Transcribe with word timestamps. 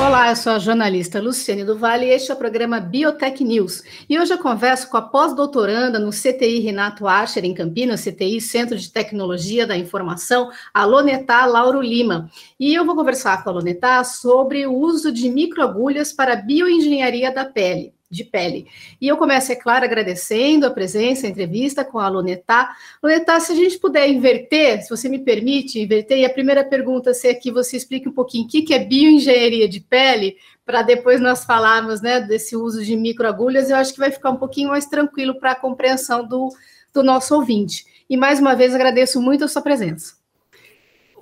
Olá, 0.00 0.30
eu 0.30 0.36
sou 0.36 0.52
a 0.52 0.58
jornalista 0.58 1.20
Luciane 1.20 1.64
do 1.64 1.78
Vale 1.78 2.06
e 2.06 2.10
este 2.10 2.30
é 2.30 2.34
o 2.34 2.36
programa 2.36 2.80
Biotech 2.80 3.42
News. 3.44 3.82
E 4.08 4.18
hoje 4.18 4.32
eu 4.32 4.38
converso 4.38 4.88
com 4.88 4.96
a 4.96 5.02
pós-doutoranda 5.02 5.98
no 5.98 6.10
CTI 6.10 6.60
Renato 6.60 7.06
Archer, 7.06 7.44
em 7.44 7.54
Campinas, 7.54 8.04
CTI 8.04 8.40
Centro 8.40 8.76
de 8.76 8.90
Tecnologia 8.90 9.66
da 9.66 9.76
Informação, 9.76 10.50
a 10.72 10.84
Lonetá 10.84 11.46
Lauro 11.46 11.80
Lima. 11.80 12.30
E 12.58 12.74
eu 12.74 12.84
vou 12.84 12.94
conversar 12.94 13.44
com 13.44 13.50
a 13.50 13.52
Lonetá 13.52 14.02
sobre 14.04 14.66
o 14.66 14.74
uso 14.74 15.12
de 15.12 15.28
microagulhas 15.28 16.12
para 16.12 16.36
bioengenharia 16.36 17.32
da 17.32 17.44
pele 17.44 17.94
de 18.12 18.24
pele. 18.24 18.66
E 19.00 19.08
eu 19.08 19.16
começo, 19.16 19.50
é 19.50 19.56
claro, 19.56 19.84
agradecendo 19.84 20.66
a 20.66 20.70
presença, 20.70 21.26
a 21.26 21.30
entrevista 21.30 21.84
com 21.84 21.98
a 21.98 22.08
Lunetá. 22.08 22.76
Lunetá, 23.02 23.40
se 23.40 23.52
a 23.52 23.54
gente 23.56 23.78
puder 23.78 24.08
inverter, 24.08 24.82
se 24.82 24.90
você 24.90 25.08
me 25.08 25.18
permite 25.18 25.80
inverter, 25.80 26.18
e 26.18 26.24
a 26.24 26.30
primeira 26.30 26.62
pergunta 26.62 27.14
ser 27.14 27.34
que 27.36 27.50
você 27.50 27.76
explique 27.76 28.08
um 28.08 28.12
pouquinho 28.12 28.44
o 28.44 28.48
que 28.48 28.74
é 28.74 28.78
bioengenharia 28.78 29.68
de 29.68 29.80
pele, 29.80 30.36
para 30.64 30.82
depois 30.82 31.20
nós 31.20 31.44
falarmos 31.44 32.00
né, 32.00 32.20
desse 32.20 32.54
uso 32.54 32.84
de 32.84 32.94
microagulhas, 32.94 33.70
eu 33.70 33.76
acho 33.76 33.92
que 33.92 33.98
vai 33.98 34.10
ficar 34.10 34.30
um 34.30 34.36
pouquinho 34.36 34.68
mais 34.68 34.86
tranquilo 34.86 35.34
para 35.40 35.52
a 35.52 35.56
compreensão 35.56 36.26
do, 36.26 36.48
do 36.92 37.02
nosso 37.02 37.34
ouvinte. 37.34 37.84
E 38.08 38.16
mais 38.16 38.38
uma 38.38 38.54
vez 38.54 38.74
agradeço 38.74 39.20
muito 39.20 39.44
a 39.44 39.48
sua 39.48 39.62
presença. 39.62 40.21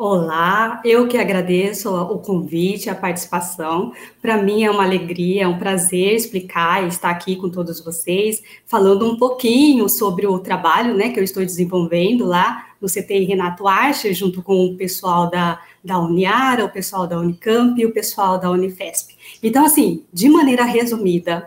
Olá, 0.03 0.81
eu 0.83 1.07
que 1.09 1.19
agradeço 1.19 1.95
o 1.95 2.19
convite, 2.21 2.89
a 2.89 2.95
participação. 2.95 3.93
Para 4.23 4.43
mim 4.43 4.65
é 4.65 4.71
uma 4.71 4.83
alegria, 4.83 5.43
é 5.43 5.47
um 5.47 5.59
prazer 5.59 6.15
explicar 6.15 6.83
e 6.83 6.89
estar 6.89 7.11
aqui 7.11 7.37
com 7.37 7.51
todos 7.51 7.85
vocês, 7.85 8.43
falando 8.65 9.07
um 9.07 9.19
pouquinho 9.19 9.91
sobre 9.91 10.27
o 10.27 10.39
trabalho 10.39 10.97
né, 10.97 11.11
que 11.11 11.21
eu 11.21 11.23
estou 11.23 11.45
desenvolvendo 11.45 12.25
lá 12.25 12.69
no 12.81 12.89
CTI 12.89 13.27
Renato 13.27 13.69
Archer, 13.69 14.15
junto 14.15 14.43
com 14.43 14.69
o 14.69 14.75
pessoal 14.75 15.29
da, 15.29 15.61
da 15.85 15.99
Uniara, 15.99 16.65
o 16.65 16.73
pessoal 16.73 17.07
da 17.07 17.19
Unicamp 17.19 17.79
e 17.79 17.85
o 17.85 17.93
pessoal 17.93 18.39
da 18.39 18.51
Unifesp. 18.51 19.15
Então, 19.43 19.67
assim, 19.67 20.03
de 20.11 20.31
maneira 20.31 20.65
resumida, 20.65 21.47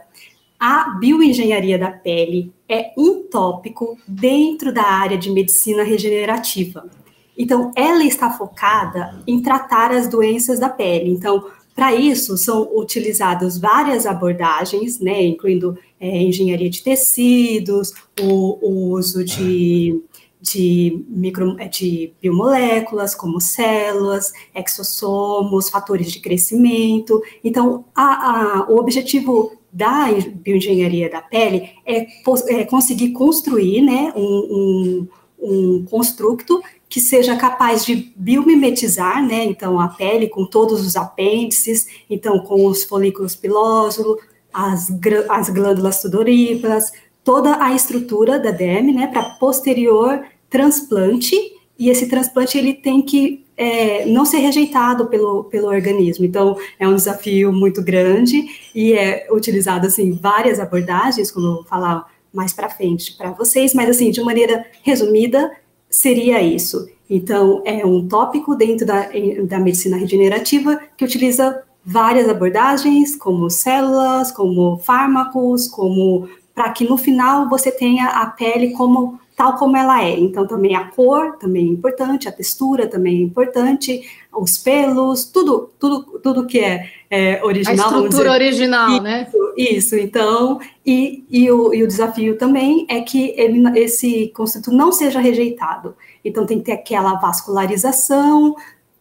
a 0.60 0.92
bioengenharia 1.00 1.80
da 1.80 1.90
pele 1.90 2.54
é 2.70 2.92
um 2.96 3.24
tópico 3.24 3.98
dentro 4.08 4.72
da 4.72 4.84
área 4.84 5.18
de 5.18 5.32
medicina 5.32 5.82
regenerativa. 5.82 6.88
Então, 7.38 7.72
ela 7.76 8.04
está 8.04 8.30
focada 8.30 9.22
em 9.26 9.42
tratar 9.42 9.92
as 9.92 10.08
doenças 10.08 10.60
da 10.60 10.70
pele. 10.70 11.10
Então, 11.10 11.44
para 11.76 11.94
isso, 11.94 12.38
são 12.38 12.70
utilizadas 12.76 13.58
várias 13.58 14.06
abordagens, 14.06 15.00
né, 15.00 15.24
incluindo 15.24 15.78
é, 16.00 16.22
engenharia 16.22 16.70
de 16.70 16.84
tecidos, 16.84 17.94
o, 18.22 18.60
o 18.62 18.92
uso 18.92 19.24
de, 19.24 20.00
de, 20.40 21.04
micro, 21.10 21.56
é, 21.60 21.68
de 21.68 22.14
biomoléculas, 22.22 23.16
como 23.16 23.42
células, 23.42 24.32
exossomos, 24.54 25.70
fatores 25.70 26.12
de 26.12 26.20
crescimento. 26.20 27.24
Então, 27.44 27.86
a, 27.96 28.04
a, 28.04 28.70
o 28.70 28.78
objetivo 28.78 29.54
da 29.72 30.10
bioengenharia 30.12 31.10
da 31.10 31.22
pele 31.22 31.72
é, 31.84 32.06
é 32.50 32.64
conseguir 32.66 33.10
construir 33.14 33.82
né, 33.82 34.14
um, 34.16 35.08
um, 35.42 35.48
um 35.50 35.86
construto 35.86 36.62
que 36.94 37.02
seja 37.02 37.36
capaz 37.36 37.84
de 37.84 38.14
biomimetizar, 38.16 39.26
né, 39.26 39.44
então 39.46 39.80
a 39.80 39.88
pele 39.88 40.28
com 40.28 40.46
todos 40.46 40.86
os 40.86 40.96
apêndices, 40.96 41.88
então 42.08 42.38
com 42.38 42.68
os 42.68 42.84
folículos 42.84 43.36
pilósos, 43.36 44.06
as, 44.54 44.92
as 45.28 45.50
glândulas 45.50 45.96
sudoríparas, 45.96 46.92
toda 47.24 47.58
a 47.64 47.74
estrutura 47.74 48.38
da 48.38 48.52
derme, 48.52 48.94
né, 48.94 49.08
para 49.08 49.24
posterior 49.24 50.24
transplante, 50.48 51.36
e 51.80 51.90
esse 51.90 52.08
transplante 52.08 52.60
ele 52.60 52.76
tem 52.76 53.02
que 53.02 53.44
é, 53.58 54.06
não 54.06 54.24
ser 54.24 54.38
rejeitado 54.38 55.08
pelo, 55.08 55.46
pelo 55.46 55.70
organismo. 55.70 56.24
Então, 56.26 56.56
é 56.78 56.88
um 56.88 56.96
desafio 56.96 57.52
muito 57.52 57.82
grande 57.82 58.46
e 58.76 58.94
é 58.94 59.28
utilizado, 59.32 59.88
assim, 59.88 60.12
várias 60.12 60.60
abordagens, 60.60 61.32
como 61.32 61.48
eu 61.48 61.54
vou 61.56 61.64
falar 61.64 62.06
mais 62.32 62.54
para 62.54 62.70
frente 62.70 63.14
para 63.14 63.32
vocês, 63.32 63.74
mas, 63.74 63.90
assim, 63.90 64.12
de 64.12 64.22
maneira 64.22 64.64
resumida, 64.84 65.52
seria 65.94 66.42
isso. 66.42 66.90
Então, 67.10 67.62
é 67.66 67.86
um 67.86 68.08
tópico 68.08 68.56
dentro 68.56 68.86
da, 68.86 69.10
da 69.48 69.60
medicina 69.60 69.98
regenerativa 69.98 70.80
que 70.98 71.06
utiliza 71.06 71.62
várias 71.86 72.30
abordagens, 72.30 73.16
como 73.16 73.50
células, 73.50 74.32
como 74.32 74.78
fármacos, 74.78 75.68
como 75.68 76.28
para 76.54 76.70
que 76.70 76.88
no 76.88 76.98
final 76.98 77.50
você 77.50 77.72
tenha 77.72 78.08
a 78.08 78.28
pele 78.28 78.72
como 78.72 79.20
tal 79.36 79.58
como 79.58 79.76
ela 79.76 80.04
é. 80.04 80.18
Então, 80.20 80.48
também 80.48 80.76
a 80.76 80.86
cor 80.86 81.38
também 81.38 81.68
é 81.68 81.72
importante, 81.72 82.28
a 82.28 82.32
textura 82.32 82.88
também 82.88 83.18
é 83.18 83.24
importante, 83.24 84.02
os 84.32 84.58
pelos, 84.58 85.26
tudo, 85.26 85.72
tudo, 85.80 86.20
tudo 86.20 86.46
que 86.46 86.60
é, 86.60 86.90
é 87.10 87.44
original. 87.44 87.90
A 87.90 87.98
estrutura 87.98 88.32
original, 88.32 88.90
isso, 88.90 89.02
né? 89.02 89.32
Isso, 89.58 89.96
então, 89.96 90.60
e, 90.86 91.24
e, 91.30 91.52
o, 91.52 91.74
e 91.74 91.84
o 91.84 91.88
desafio 91.88 92.38
também 92.38 92.86
é 92.90 93.02
que 93.02 93.34
ele, 93.36 93.62
esse 93.80 94.32
construto 94.36 94.72
não 94.72 94.92
seja 94.92 95.20
rejeitado. 95.20 95.96
Então, 96.24 96.46
tem 96.46 96.60
que 96.60 96.66
ter 96.66 96.74
aquela 96.74 97.16
vascularização 97.16 98.56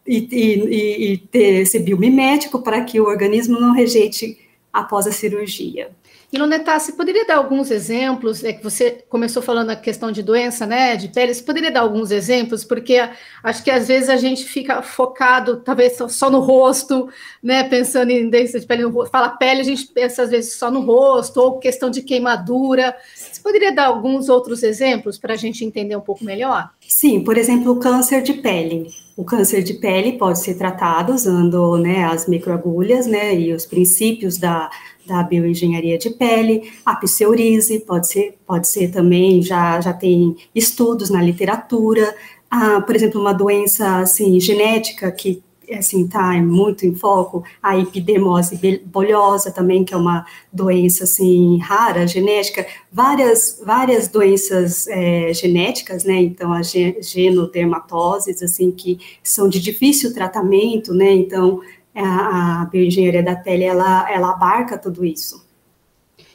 e, 0.05 0.27
e, 0.31 1.13
e 1.13 1.17
ter 1.17 1.61
esse 1.61 1.79
biomimético 1.79 2.61
para 2.61 2.83
que 2.83 2.99
o 2.99 3.05
organismo 3.05 3.59
não 3.59 3.73
rejeite 3.73 4.37
após 4.71 5.07
a 5.07 5.11
cirurgia. 5.11 5.91
E 6.33 6.37
Lunetá, 6.39 6.79
você 6.79 6.91
poderia 6.91 7.27
dar 7.27 7.35
alguns 7.35 7.69
exemplos? 7.69 8.43
É 8.43 8.51
que 8.51 8.63
você 8.63 9.05
começou 9.07 9.39
falando 9.39 9.69
a 9.69 9.75
questão 9.75 10.11
de 10.11 10.23
doença, 10.23 10.65
né, 10.65 10.95
de 10.95 11.09
pele. 11.09 11.31
Você 11.31 11.43
poderia 11.43 11.69
dar 11.69 11.81
alguns 11.81 12.09
exemplos? 12.09 12.63
Porque 12.63 13.07
acho 13.43 13.63
que 13.63 13.69
às 13.69 13.87
vezes 13.87 14.09
a 14.09 14.17
gente 14.17 14.43
fica 14.43 14.81
focado, 14.81 15.57
talvez 15.57 15.95
só 16.09 16.31
no 16.31 16.39
rosto, 16.39 17.07
né, 17.41 17.63
pensando 17.63 18.09
em 18.09 18.31
doença 18.31 18.59
de 18.59 18.65
pele 18.65 18.81
no 18.81 18.89
rosto. 18.89 19.11
Fala 19.11 19.29
pele, 19.29 19.61
a 19.61 19.63
gente 19.63 19.85
pensa 19.85 20.23
às 20.23 20.31
vezes 20.31 20.55
só 20.55 20.71
no 20.71 20.79
rosto 20.79 21.39
ou 21.39 21.59
questão 21.59 21.91
de 21.91 22.01
queimadura. 22.01 22.95
Você 23.15 23.39
poderia 23.39 23.71
dar 23.71 23.85
alguns 23.85 24.27
outros 24.27 24.63
exemplos 24.63 25.19
para 25.19 25.35
a 25.35 25.37
gente 25.37 25.63
entender 25.63 25.95
um 25.95 26.01
pouco 26.01 26.25
melhor? 26.25 26.67
Sim, 26.95 27.23
por 27.23 27.39
exemplo, 27.39 27.71
o 27.71 27.79
câncer 27.79 28.21
de 28.21 28.33
pele. 28.33 28.87
O 29.17 29.23
câncer 29.23 29.63
de 29.63 29.73
pele 29.73 30.13
pode 30.13 30.39
ser 30.39 30.53
tratado 30.55 31.11
usando 31.11 31.75
né, 31.75 32.03
as 32.05 32.27
microagulhas 32.27 33.07
né, 33.07 33.35
e 33.35 33.51
os 33.51 33.65
princípios 33.65 34.37
da 34.37 34.69
da 35.05 35.21
bioengenharia 35.21 35.97
de 35.97 36.11
pele, 36.11 36.71
a 36.85 36.95
pseuríase 36.95 37.81
pode 37.81 38.07
ser, 38.07 38.37
pode 38.47 38.69
ser 38.69 38.89
também, 38.89 39.41
já, 39.41 39.81
já 39.81 39.91
tem 39.91 40.33
estudos 40.55 41.09
na 41.09 41.21
literatura, 41.21 42.15
ah, 42.49 42.79
por 42.79 42.95
exemplo, 42.95 43.19
uma 43.19 43.33
doença 43.33 43.97
assim, 43.97 44.39
genética 44.39 45.11
que 45.11 45.43
assim 45.71 46.05
está 46.05 46.33
muito 46.41 46.85
em 46.85 46.95
foco, 46.95 47.43
a 47.61 47.77
epidermose 47.77 48.81
bolhosa 48.85 49.51
também, 49.51 49.83
que 49.83 49.93
é 49.93 49.97
uma 49.97 50.25
doença 50.51 51.03
assim 51.03 51.57
rara, 51.59 52.07
genética, 52.07 52.65
várias 52.91 53.61
várias 53.65 54.07
doenças 54.07 54.87
é, 54.87 55.33
genéticas, 55.33 56.03
né? 56.03 56.21
Então 56.21 56.51
a 56.51 56.61
genodermatoses 56.63 58.41
assim 58.41 58.71
que 58.71 58.99
são 59.23 59.47
de 59.47 59.59
difícil 59.59 60.13
tratamento, 60.13 60.93
né? 60.93 61.11
Então 61.11 61.61
a, 61.95 62.61
a 62.61 62.65
bioengenharia 62.65 63.23
da 63.23 63.35
pele, 63.35 63.63
ela, 63.63 64.11
ela 64.11 64.31
abarca 64.31 64.77
tudo 64.77 65.05
isso. 65.05 65.45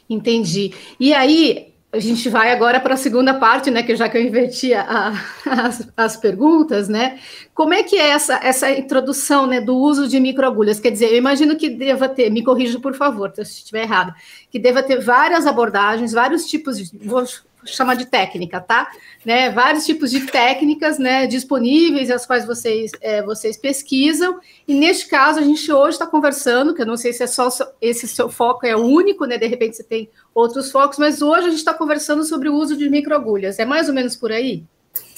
Entendi. 0.09 0.73
E 0.99 1.13
aí, 1.13 1.68
a 1.91 1.97
gente 1.97 2.29
vai 2.29 2.51
agora 2.51 2.79
para 2.79 2.93
a 2.93 2.97
segunda 2.97 3.33
parte, 3.33 3.71
né? 3.71 3.81
Que 3.81 3.95
já 3.95 4.07
que 4.07 4.15
eu 4.15 4.21
inverti 4.21 4.73
a, 4.73 5.13
as, 5.45 5.91
as, 5.97 6.15
perguntas, 6.17 6.87
né? 6.87 7.19
Como 7.53 7.73
é 7.73 7.81
que 7.81 7.95
é 7.95 8.09
essa, 8.09 8.39
essa 8.43 8.69
introdução 8.69 9.47
né, 9.47 9.59
do 9.59 9.75
uso 9.75 10.07
de 10.07 10.19
microagulhas? 10.19 10.79
Quer 10.79 10.91
dizer, 10.91 11.07
eu 11.11 11.17
imagino 11.17 11.57
que 11.57 11.67
deva 11.67 12.07
ter, 12.07 12.29
me 12.29 12.43
corrija 12.43 12.79
por 12.79 12.93
favor, 12.93 13.33
se 13.35 13.41
estiver 13.41 13.83
errado, 13.83 14.13
que 14.51 14.59
deva 14.59 14.83
ter 14.83 14.99
várias 14.99 15.47
abordagens, 15.47 16.11
vários 16.11 16.45
tipos 16.45 16.77
de. 16.77 16.95
Vou 17.07 17.23
chamar 17.65 17.95
de 17.95 18.05
técnica, 18.05 18.59
tá? 18.59 18.89
Né, 19.25 19.49
vários 19.49 19.85
tipos 19.85 20.11
de 20.11 20.21
técnicas 20.21 20.97
né, 20.97 21.27
disponíveis, 21.27 22.09
as 22.09 22.25
quais 22.25 22.45
vocês, 22.45 22.91
é, 23.01 23.21
vocês 23.21 23.57
pesquisam, 23.57 24.39
e 24.67 24.73
neste 24.73 25.07
caso 25.07 25.39
a 25.39 25.43
gente 25.43 25.71
hoje 25.71 25.95
está 25.95 26.07
conversando, 26.07 26.73
que 26.73 26.81
eu 26.81 26.85
não 26.85 26.97
sei 26.97 27.13
se 27.13 27.23
é 27.23 27.27
só 27.27 27.49
esse 27.81 28.07
seu 28.07 28.29
foco 28.29 28.65
é 28.65 28.75
o 28.75 28.85
único, 28.85 29.25
né? 29.25 29.37
De 29.37 29.47
repente 29.47 29.75
você 29.75 29.83
tem 29.83 30.09
outros 30.33 30.71
focos, 30.71 30.97
mas 30.97 31.21
hoje 31.21 31.47
a 31.47 31.49
gente 31.49 31.59
está 31.59 31.73
conversando 31.73 32.23
sobre 32.23 32.49
o 32.49 32.55
uso 32.55 32.77
de 32.77 32.89
microagulhas. 32.89 33.59
É 33.59 33.65
mais 33.65 33.87
ou 33.87 33.93
menos 33.93 34.15
por 34.15 34.31
aí? 34.31 34.63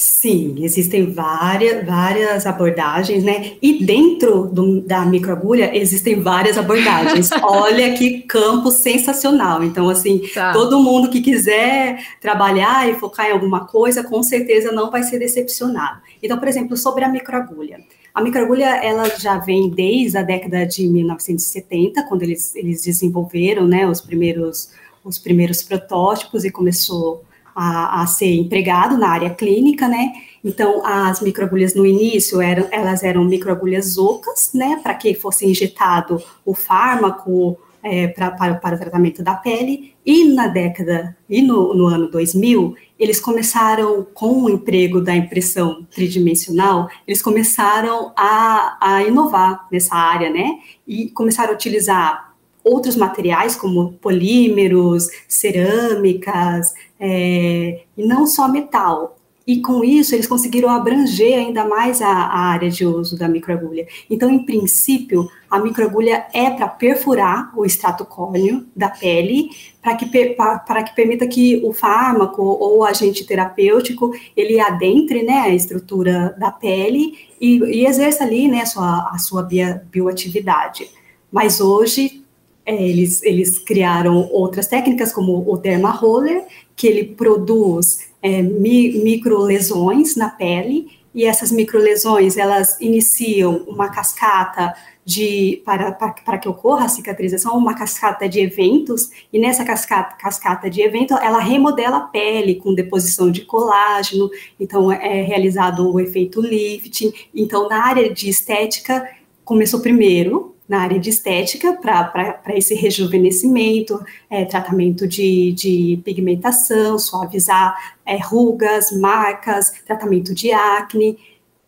Sim, 0.03 0.56
existem 0.63 1.12
várias, 1.12 1.86
várias 1.86 2.48
abordagens, 2.48 3.24
né? 3.24 3.53
E 3.62 3.86
dentro 3.86 4.48
do, 4.48 4.81
da 4.81 5.06
microagulha 5.06 5.77
existem 5.77 6.19
várias 6.19 6.57
abordagens. 6.57 7.30
Olha 7.44 7.94
que 7.94 8.24
campo 8.24 8.71
sensacional. 8.71 9.63
Então, 9.63 9.88
assim, 9.89 10.24
tá. 10.33 10.53
todo 10.53 10.80
mundo 10.80 11.07
que 11.07 11.21
quiser 11.21 12.03
trabalhar 12.19 12.89
e 12.89 12.95
focar 12.95 13.27
em 13.27 13.31
alguma 13.31 13.68
coisa, 13.68 14.03
com 14.03 14.24
certeza 14.24 14.71
não 14.71 14.89
vai 14.89 15.03
ser 15.03 15.19
decepcionado. 15.19 16.01
Então, 16.24 16.39
por 16.39 16.47
exemplo, 16.47 16.75
sobre 16.75 17.04
a 17.04 17.07
microagulha. 17.07 17.77
A 18.12 18.24
microagulha, 18.24 18.83
ela 18.83 19.07
já 19.19 19.38
vem 19.38 19.69
desde 19.69 20.18
a 20.18 20.24
década 20.24 20.65
de 20.65 20.88
1970, 20.88 22.07
quando 22.07 22.24
eles, 22.24 22.56
eles 22.56 22.81
desenvolveram, 22.81 23.68
né, 23.68 23.88
os 23.88 24.01
primeiros, 24.01 24.71
os 25.04 25.19
primeiros 25.19 25.62
protótipos 25.62 26.44
e 26.44 26.50
começou 26.50 27.24
a, 27.56 28.01
a, 28.01 28.07
ser 28.07 28.33
empregado 28.36 28.98
na 28.98 29.09
área 29.09 29.30
clínica, 29.30 29.88
né? 29.88 30.12
Então, 30.44 30.86
as 30.86 31.21
microagulhas 31.21 31.75
no 31.75 31.86
início 31.86 32.42
eram, 32.42 32.68
elas 32.71 33.03
eram 33.03 33.24
microagulhas 33.24 33.98
ocas, 33.98 34.51
né? 34.53 34.80
Para 34.81 34.94
que 34.95 35.13
fosse 35.13 35.45
injetado 35.45 36.21
o 36.45 36.53
fármaco 36.53 37.57
é, 37.83 38.07
pra, 38.07 38.31
para, 38.31 38.56
para 38.56 38.75
o 38.75 38.80
tratamento 38.80 39.24
da 39.24 39.36
pele. 39.36 39.94
E 40.06 40.25
na 40.25 40.48
década, 40.48 41.15
e 41.30 41.42
no, 41.42 41.74
no 41.74 41.86
ano 41.86 42.09
2000, 42.09 42.75
eles 42.98 43.19
começaram, 43.19 44.06
com 44.13 44.44
o 44.44 44.50
emprego 44.50 45.01
da 45.01 45.15
impressão 45.15 45.86
tridimensional, 45.92 46.89
eles 47.07 47.21
começaram 47.21 48.12
a, 48.15 48.77
a 48.80 49.04
inovar 49.04 49.68
nessa 49.71 49.95
área, 49.95 50.30
né? 50.30 50.59
E 50.88 51.09
começaram 51.09 51.51
a 51.51 51.56
utilizar 51.56 52.31
outros 52.63 52.96
materiais 52.96 53.56
como 53.56 53.94
polímeros, 53.94 55.08
cerâmicas, 55.28 56.74
é, 57.00 57.81
e 57.98 58.06
não 58.06 58.25
só 58.28 58.48
metal. 58.48 59.18
E 59.46 59.60
com 59.60 59.84
isso 59.84 60.13
eles 60.13 60.28
conseguiram 60.28 60.69
abranger 60.69 61.38
ainda 61.38 61.66
mais 61.66 62.02
a, 62.02 62.08
a 62.08 62.40
área 62.40 62.69
de 62.69 62.86
uso 62.86 63.18
da 63.18 63.28
microagulha. 63.28 63.88
Então, 64.10 64.30
em 64.30 64.46
princípio, 64.46 65.30
a 65.50 65.60
microagulha 65.60 66.28
é 66.31 66.52
para 66.52 66.68
perfurar 66.68 67.52
o 67.58 67.66
extrato 67.66 68.06
córneo 68.06 68.68
da 68.75 68.88
pele, 68.88 69.50
para 69.81 69.96
que, 69.96 70.06
para 70.06 70.84
que 70.84 70.96
permita 70.96 71.28
que 71.28 71.60
o 71.66 71.74
fármaco 71.74 72.44
ou 72.44 72.86
agente 72.86 73.25
terapêutico 73.25 74.12
ele 74.38 74.60
adentre 74.60 75.24
né, 75.24 75.40
a 75.40 75.50
estrutura 75.50 76.36
da 76.40 76.52
pele 76.52 77.18
e, 77.40 77.57
e 77.57 77.86
exerça 77.86 78.24
ali 78.24 78.48
né, 78.48 78.62
a 78.62 78.66
sua, 78.68 79.10
a 79.12 79.18
sua 79.18 79.50
bioatividade. 79.92 80.88
Mas 81.31 81.60
hoje 81.60 82.20
é, 82.66 82.75
eles, 82.75 83.24
eles 83.24 83.58
criaram 83.60 84.30
outras 84.31 84.68
técnicas, 84.68 85.12
como 85.12 85.44
o 85.52 85.58
Derma 85.58 85.92
Roller, 85.92 86.46
que 86.75 86.88
ele 86.88 87.04
produz 87.04 88.12
é, 88.22 88.42
mi, 88.42 89.04
microlesões 89.04 90.16
na 90.16 90.30
pele, 90.30 91.00
e 91.13 91.25
essas 91.25 91.52
microlesões, 91.52 92.38
elas 92.38 92.80
iniciam 92.80 93.66
uma 93.68 93.90
cascata 93.90 94.74
de, 95.04 95.62
para, 95.66 95.92
para, 95.92 96.13
para, 96.13 96.38
que 96.38 96.48
ocorra 96.48 96.86
a 96.86 96.90
cicatrização, 96.90 97.58
uma 97.58 97.74
cascata 97.74 98.30
de 98.30 98.40
eventos, 98.40 99.10
e 99.34 99.40
nessa 99.40 99.66
cascata, 99.66 100.16
cascata 100.16 100.69
de 100.69 100.81
evento, 100.81 101.14
ela 101.16 101.40
remodela 101.40 101.98
a 101.98 102.02
pele 102.02 102.56
com 102.56 102.74
deposição 102.74 103.31
de 103.31 103.42
colágeno, 103.42 104.30
então 104.60 104.92
é 104.92 105.22
realizado 105.22 105.92
o 105.92 106.00
efeito 106.00 106.40
lifting, 106.40 107.12
então 107.36 107.68
na 107.68 107.84
área 107.84 108.14
de 108.14 108.30
estética, 108.30 109.10
começou 109.44 109.81
primeiro 109.81 110.50
na 110.71 110.83
área 110.83 110.97
de 110.97 111.09
estética 111.09 111.73
para 111.73 112.41
esse 112.56 112.73
rejuvenescimento, 112.73 114.01
é, 114.29 114.45
tratamento 114.45 115.06
de, 115.06 115.51
de, 115.51 116.01
pigmentação, 116.06 116.97
suavizar 116.97 117.75
é, 118.06 118.15
rugas, 118.15 118.89
marcas, 118.94 119.69
tratamento 119.85 120.33
de 120.33 120.50
acne. 120.53 121.19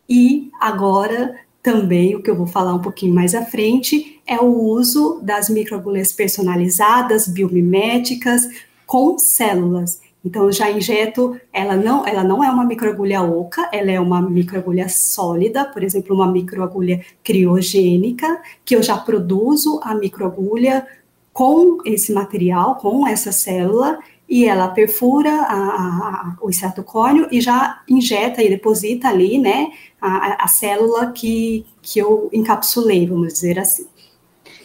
E 0.08 0.50
agora 0.58 1.38
também 1.62 2.16
o 2.16 2.22
que 2.22 2.30
eu 2.30 2.34
vou 2.34 2.46
falar 2.46 2.72
um 2.72 2.80
pouquinho 2.80 3.14
mais 3.14 3.34
à 3.34 3.44
frente 3.44 4.22
é 4.26 4.40
o 4.40 4.46
uso 4.46 5.20
das 5.22 5.50
microagulhas 5.50 6.10
personalizadas, 6.10 7.28
biomiméticas, 7.28 8.48
com 8.86 9.18
células. 9.18 10.00
Então, 10.24 10.44
eu 10.44 10.52
já 10.52 10.70
injeto, 10.70 11.38
ela 11.52 11.76
não, 11.76 12.06
ela 12.06 12.24
não 12.24 12.42
é 12.42 12.50
uma 12.50 12.64
microagulha 12.64 13.22
oca, 13.22 13.68
ela 13.72 13.90
é 13.90 14.00
uma 14.00 14.22
microagulha 14.22 14.88
sólida, 14.88 15.64
por 15.66 15.82
exemplo, 15.82 16.14
uma 16.16 16.30
microagulha 16.30 17.04
criogênica, 17.22 18.40
que 18.64 18.74
eu 18.74 18.82
já 18.82 18.96
produzo 18.96 19.80
a 19.82 19.94
microagulha 19.94 20.86
com 21.32 21.78
esse 21.84 22.12
material, 22.12 22.76
com 22.76 23.06
essa 23.06 23.32
célula, 23.32 23.98
e 24.28 24.46
ela 24.46 24.68
perfura 24.68 25.30
a, 25.30 25.56
a, 25.56 26.36
o 26.40 26.48
extrato 26.48 26.82
córneo 26.82 27.28
e 27.30 27.40
já 27.40 27.82
injeta 27.88 28.42
e 28.42 28.48
deposita 28.48 29.08
ali, 29.08 29.38
né, 29.38 29.68
a, 30.00 30.44
a 30.44 30.48
célula 30.48 31.12
que, 31.12 31.66
que 31.82 31.98
eu 31.98 32.30
encapsulei, 32.32 33.06
vamos 33.06 33.34
dizer 33.34 33.58
assim. 33.58 33.86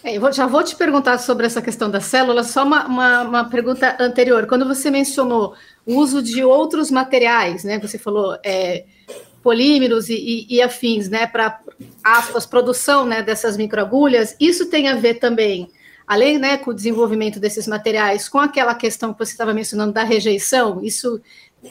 É, 0.04 0.18
eu 0.18 0.32
já 0.32 0.46
vou 0.46 0.64
te 0.64 0.76
perguntar 0.76 1.18
sobre 1.18 1.46
essa 1.46 1.62
questão 1.62 1.90
das 1.90 2.06
células, 2.06 2.48
só 2.48 2.64
uma, 2.64 2.86
uma, 2.86 3.22
uma, 3.24 3.50
pergunta 3.50 3.98
anterior. 4.00 4.48
Quando 4.48 4.66
você 4.66 4.90
mencionou 4.90 5.56
o 5.86 5.96
uso 5.96 6.22
de 6.22 6.44
outros 6.44 6.90
materiais, 6.90 7.64
né? 7.64 7.80
Você 7.80 7.98
falou 7.98 8.38
é, 8.44 8.86
polímeros 9.44 10.10
e, 10.10 10.16
e, 10.16 10.56
e, 10.56 10.62
afins, 10.62 11.10
né? 11.10 11.28
Para 11.28 11.60
aspas, 12.04 12.46
produção 12.46 13.06
né, 13.06 13.22
dessas 13.22 13.58
microagulhas, 13.58 14.36
isso 14.40 14.68
tem 14.68 14.88
a 14.88 14.96
ver 14.96 15.16
também, 15.16 15.70
além 16.08 16.38
né, 16.38 16.58
com 16.58 16.72
o 16.72 16.74
desenvolvimento 16.74 17.40
desses 17.40 17.68
materiais, 17.68 18.30
com 18.30 18.40
aquela 18.40 18.76
questão 18.76 19.14
que 19.14 19.20
você 19.20 19.32
estava 19.32 19.54
mencionando 19.54 19.94
da 19.94 20.04
rejeição, 20.04 20.82
isso 20.84 21.22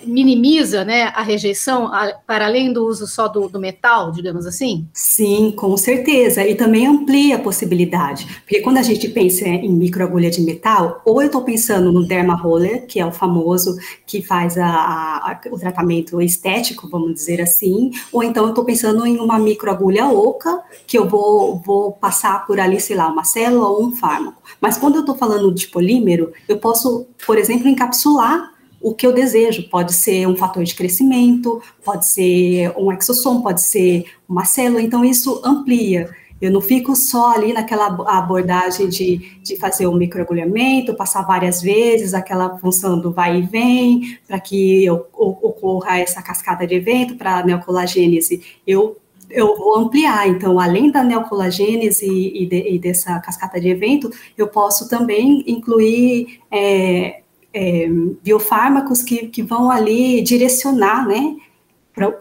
minimiza 0.05 0.85
né, 0.85 1.05
a 1.15 1.23
rejeição 1.23 1.87
a, 1.87 2.13
para 2.27 2.47
além 2.47 2.73
do 2.73 2.87
uso 2.87 3.07
só 3.07 3.27
do, 3.27 3.49
do, 3.49 3.59
metal, 3.59 4.13
digamos 4.13 4.47
assim? 4.47 4.87
Sim, 4.93 5.53
com 5.57 5.77
certeza. 5.77 6.47
E 6.47 6.55
também 6.55 6.87
amplia 6.87 7.37
a 7.37 7.39
possibilidade. 7.39 8.27
Porque 8.43 8.61
quando 8.61 8.79
a 8.79 8.83
gente 8.83 9.09
pensa 9.09 9.49
em 9.49 9.73
microagulha 9.73 10.31
de 10.31 10.43
metal, 10.43 11.01
ou 11.05 11.23
eu 11.23 11.27
estou 11.27 11.43
pensando 11.43 11.91
no 11.91 12.07
Derma 12.07 12.35
Roller, 12.35 12.87
que 12.87 13.01
é 13.01 13.07
o 13.07 13.13
famoso 13.13 13.77
que 14.07 14.23
faz 14.23 14.59
a, 14.59 14.69
a, 14.69 15.41
o 15.51 15.59
tratamento 15.59 16.21
estético, 16.21 16.89
vamos 16.89 17.15
dizer 17.15 17.41
assim, 17.41 17.91
ou 18.13 18.23
então 18.23 18.45
eu 18.45 18.51
estou 18.51 18.65
pensando 18.65 19.07
em 19.07 19.19
uma 19.19 19.39
microagulha 19.39 20.07
oca, 20.07 20.63
que 20.87 20.99
eu 20.99 21.09
vou, 21.09 21.61
vou 21.65 21.93
passar 21.93 22.47
por 22.47 22.61
ali, 22.61 22.79
sei 22.81 22.97
lá, 22.97 23.09
uma 23.09 23.25
célula 23.25 23.69
ou 23.69 23.87
um 23.87 23.93
fármaco. 23.93 24.43
Mas 24.61 24.77
quando 24.77 24.97
eu 24.97 25.01
estou 25.01 25.17
falando 25.17 25.53
de 25.53 25.69
polímero, 25.69 26.33
eu 26.47 26.59
posso, 26.59 27.07
por 27.27 27.39
exemplo, 27.39 27.69
encapsular 27.69 28.58
o 28.81 28.95
que 28.95 29.07
eu 29.07 29.13
desejo. 29.13 29.69
Pode 29.69 29.93
ser 29.95 30.27
um 30.27 30.37
fator 30.37 30.63
de 30.65 30.75
crescimento, 30.75 31.63
pode 31.85 32.09
ser 32.09 32.73
um 32.77 32.93
exossomo, 32.93 33.43
pode 33.43 33.63
ser 33.63 34.05
uma 34.29 34.45
célula, 34.45 34.83
então 34.83 35.05
isso 35.05 35.41
amplia. 35.45 36.09
Eu 36.41 36.53
não 36.53 36.61
fico 36.61 36.95
só 36.95 37.35
ali 37.35 37.53
naquela 37.53 37.87
abordagem 37.87 38.89
de, 38.89 39.39
de 39.43 39.57
fazer 39.57 39.89
o 39.89 39.95
microagulhamento, 39.95 40.95
passar 40.95 41.23
várias 41.23 41.61
vezes 41.61 42.15
aquela 42.15 42.57
função 42.59 43.01
do 43.01 43.11
vai 43.11 43.39
e 43.39 43.43
vem, 43.43 44.19
para 44.27 44.39
que 44.39 44.85
eu, 44.85 45.07
ocorra 45.13 45.99
essa 45.99 46.23
cascada 46.23 46.65
de 46.65 46.77
evento 46.77 47.17
para 47.17 47.39
a 47.39 47.45
neocolagênese. 47.45 48.41
Eu 48.67 48.97
eu 49.31 49.57
vou 49.57 49.77
ampliar. 49.77 50.27
Então, 50.27 50.59
além 50.59 50.91
da 50.91 51.05
neocolagênese 51.05 52.07
e, 52.07 52.47
de, 52.47 52.75
e, 52.75 52.79
dessa 52.79 53.21
cascata 53.21 53.61
de 53.61 53.69
evento, 53.69 54.11
eu 54.39 54.49
posso 54.49 54.89
também 54.89 55.45
incluir 55.47 56.41
é, 56.51 57.21
é, 57.59 57.89
biofármacos 58.23 59.03
que, 59.03 59.27
que 59.27 59.43
vão 59.43 59.71
ali 59.71 60.23
direcionar, 60.23 61.07
né, 61.07 61.37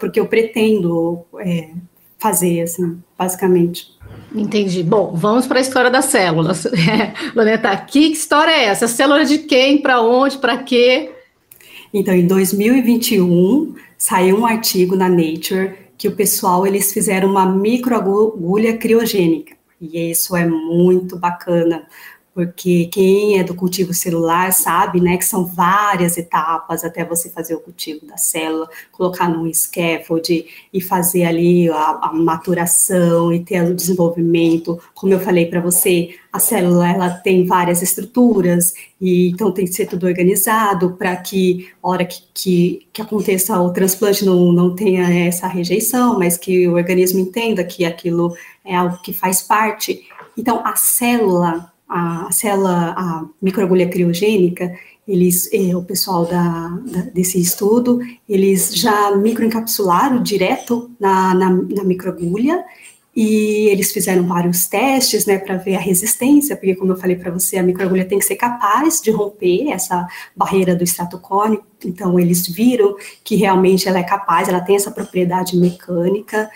porque 0.00 0.18
eu 0.18 0.26
pretendo 0.26 1.24
é, 1.38 1.70
fazer, 2.18 2.62
assim, 2.62 3.00
basicamente. 3.16 3.96
Entendi. 4.34 4.82
Bom, 4.82 5.12
vamos 5.14 5.46
para 5.46 5.58
a 5.58 5.62
história 5.62 5.90
das 5.90 6.06
células. 6.06 6.66
É, 6.74 7.14
Loneta, 7.34 7.76
que 7.76 8.00
história 8.12 8.50
é 8.50 8.64
essa? 8.64 8.88
Célula 8.88 9.24
de 9.24 9.38
quem, 9.38 9.80
para 9.80 10.00
onde, 10.00 10.38
para 10.38 10.58
quê? 10.58 11.12
Então, 11.94 12.12
em 12.12 12.26
2021, 12.26 13.74
saiu 13.96 14.38
um 14.38 14.46
artigo 14.46 14.96
na 14.96 15.08
Nature 15.08 15.74
que 15.96 16.08
o 16.08 16.16
pessoal, 16.16 16.66
eles 16.66 16.92
fizeram 16.92 17.30
uma 17.30 17.46
microagulha 17.46 18.76
criogênica. 18.76 19.56
E 19.80 20.10
isso 20.10 20.36
é 20.36 20.46
muito 20.46 21.16
bacana, 21.16 21.86
porque 22.38 22.86
quem 22.92 23.40
é 23.40 23.42
do 23.42 23.52
cultivo 23.52 23.92
celular 23.92 24.52
sabe, 24.52 25.00
né, 25.00 25.16
que 25.16 25.24
são 25.24 25.44
várias 25.44 26.16
etapas 26.16 26.84
até 26.84 27.04
você 27.04 27.28
fazer 27.28 27.56
o 27.56 27.58
cultivo 27.58 28.06
da 28.06 28.16
célula, 28.16 28.70
colocar 28.92 29.28
num 29.28 29.52
scaffold 29.52 30.46
e 30.72 30.80
fazer 30.80 31.24
ali 31.24 31.68
a, 31.68 31.98
a 32.00 32.12
maturação 32.12 33.32
e 33.32 33.40
ter 33.40 33.60
o 33.64 33.74
desenvolvimento. 33.74 34.80
Como 34.94 35.12
eu 35.12 35.18
falei 35.18 35.46
para 35.46 35.60
você, 35.60 36.14
a 36.32 36.38
célula 36.38 36.88
ela 36.88 37.10
tem 37.10 37.44
várias 37.44 37.82
estruturas 37.82 38.72
e 39.00 39.30
então 39.30 39.50
tem 39.50 39.64
que 39.64 39.72
ser 39.72 39.86
tudo 39.86 40.06
organizado 40.06 40.92
para 40.92 41.16
que 41.16 41.66
hora 41.82 42.04
que, 42.04 42.22
que, 42.32 42.86
que, 42.92 43.02
aconteça 43.02 43.60
o 43.60 43.72
transplante 43.72 44.24
não, 44.24 44.52
não 44.52 44.76
tenha 44.76 45.26
essa 45.26 45.48
rejeição, 45.48 46.16
mas 46.16 46.36
que 46.36 46.68
o 46.68 46.74
organismo 46.74 47.18
entenda 47.18 47.64
que 47.64 47.84
aquilo 47.84 48.32
é 48.64 48.76
algo 48.76 49.02
que 49.02 49.12
faz 49.12 49.42
parte. 49.42 50.06
Então, 50.36 50.64
a 50.64 50.76
célula 50.76 51.72
a 51.88 52.28
célula, 52.30 52.94
a 52.96 53.24
microagulha 53.40 53.88
criogênica, 53.88 54.72
eles, 55.06 55.48
eh, 55.52 55.74
o 55.74 55.82
pessoal 55.82 56.26
da, 56.26 56.68
da, 56.86 57.00
desse 57.14 57.40
estudo, 57.40 57.98
eles 58.28 58.74
já 58.74 59.16
microencapsularam 59.16 60.22
direto 60.22 60.90
na, 61.00 61.34
na, 61.34 61.50
na 61.50 61.84
microagulha 61.84 62.62
e 63.16 63.68
eles 63.68 63.90
fizeram 63.90 64.24
vários 64.28 64.68
testes, 64.68 65.26
né, 65.26 65.38
para 65.38 65.56
ver 65.56 65.74
a 65.74 65.80
resistência, 65.80 66.54
porque 66.54 66.76
como 66.76 66.92
eu 66.92 66.96
falei 66.96 67.16
para 67.16 67.32
você, 67.32 67.56
a 67.56 67.62
microagulha 67.64 68.04
tem 68.04 68.18
que 68.18 68.24
ser 68.24 68.36
capaz 68.36 69.00
de 69.00 69.10
romper 69.10 69.70
essa 69.70 70.06
barreira 70.36 70.76
do 70.76 70.84
extrato 70.84 71.18
córneo, 71.18 71.60
então 71.84 72.20
eles 72.20 72.46
viram 72.46 72.94
que 73.24 73.34
realmente 73.34 73.88
ela 73.88 73.98
é 73.98 74.04
capaz, 74.04 74.48
ela 74.48 74.60
tem 74.60 74.76
essa 74.76 74.92
propriedade 74.92 75.56
mecânica, 75.56 76.48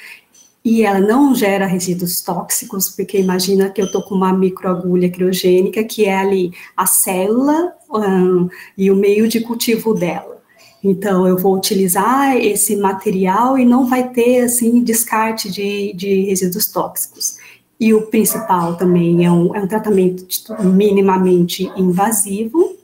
e 0.64 0.82
ela 0.84 1.00
não 1.00 1.34
gera 1.34 1.66
resíduos 1.66 2.20
tóxicos, 2.20 2.88
porque 2.88 3.18
imagina 3.18 3.68
que 3.70 3.80
eu 3.80 3.86
estou 3.86 4.02
com 4.02 4.14
uma 4.14 4.32
microagulha 4.32 5.10
criogênica, 5.10 5.82
que 5.82 6.04
é 6.04 6.16
ali 6.16 6.52
a 6.76 6.86
célula 6.86 7.74
um, 7.90 8.48
e 8.78 8.90
o 8.90 8.96
meio 8.96 9.26
de 9.28 9.40
cultivo 9.40 9.92
dela. 9.92 10.40
Então, 10.84 11.26
eu 11.26 11.36
vou 11.36 11.56
utilizar 11.56 12.36
esse 12.36 12.76
material 12.76 13.58
e 13.58 13.64
não 13.64 13.86
vai 13.86 14.10
ter, 14.10 14.40
assim, 14.40 14.82
descarte 14.82 15.50
de, 15.50 15.92
de 15.94 16.22
resíduos 16.24 16.66
tóxicos. 16.66 17.38
E 17.78 17.92
o 17.94 18.02
principal 18.02 18.76
também 18.76 19.24
é 19.24 19.30
um, 19.30 19.54
é 19.54 19.60
um 19.60 19.66
tratamento 19.66 20.24
minimamente 20.62 21.70
invasivo, 21.76 22.76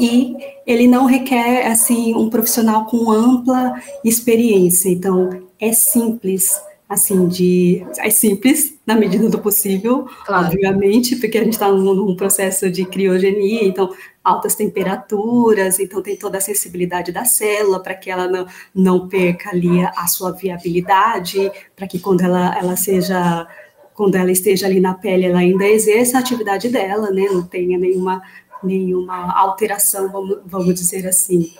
e 0.00 0.34
ele 0.66 0.88
não 0.88 1.04
requer 1.04 1.66
assim 1.66 2.14
um 2.14 2.30
profissional 2.30 2.86
com 2.86 3.10
ampla 3.10 3.74
experiência. 4.02 4.88
Então 4.88 5.42
é 5.60 5.72
simples, 5.74 6.58
assim 6.90 7.28
de 7.28 7.86
é 7.98 8.10
simples 8.10 8.76
na 8.84 8.96
medida 8.96 9.28
do 9.30 9.38
possível, 9.38 10.08
claro. 10.26 10.46
obviamente, 10.46 11.14
porque 11.14 11.38
a 11.38 11.44
gente 11.44 11.52
está 11.52 11.70
num, 11.70 12.16
processo 12.16 12.68
de 12.68 12.84
criogenia, 12.84 13.64
então 13.64 13.94
altas 14.24 14.56
temperaturas, 14.56 15.78
então 15.78 16.02
tem 16.02 16.16
toda 16.16 16.38
a 16.38 16.40
sensibilidade 16.40 17.12
da 17.12 17.24
célula 17.24 17.80
para 17.80 17.94
que 17.94 18.10
ela 18.10 18.26
não, 18.26 18.46
não 18.74 19.08
perca 19.08 19.50
ali 19.50 19.84
a, 19.84 19.90
a 19.90 20.08
sua 20.08 20.32
viabilidade, 20.32 21.52
para 21.76 21.86
que 21.86 22.00
quando 22.00 22.22
ela, 22.22 22.58
ela 22.58 22.74
seja 22.74 23.46
quando 23.94 24.16
ela 24.16 24.32
esteja 24.32 24.66
ali 24.66 24.80
na 24.80 24.94
pele, 24.94 25.26
ela 25.26 25.40
ainda 25.40 25.68
exerça 25.68 26.16
a 26.16 26.20
atividade 26.20 26.70
dela, 26.70 27.10
né? 27.10 27.26
Não 27.30 27.42
tenha 27.42 27.78
nenhuma 27.78 28.20
nenhuma 28.62 29.32
alteração, 29.38 30.10
vamos, 30.10 30.38
vamos 30.44 30.74
dizer 30.74 31.06
assim. 31.06 31.52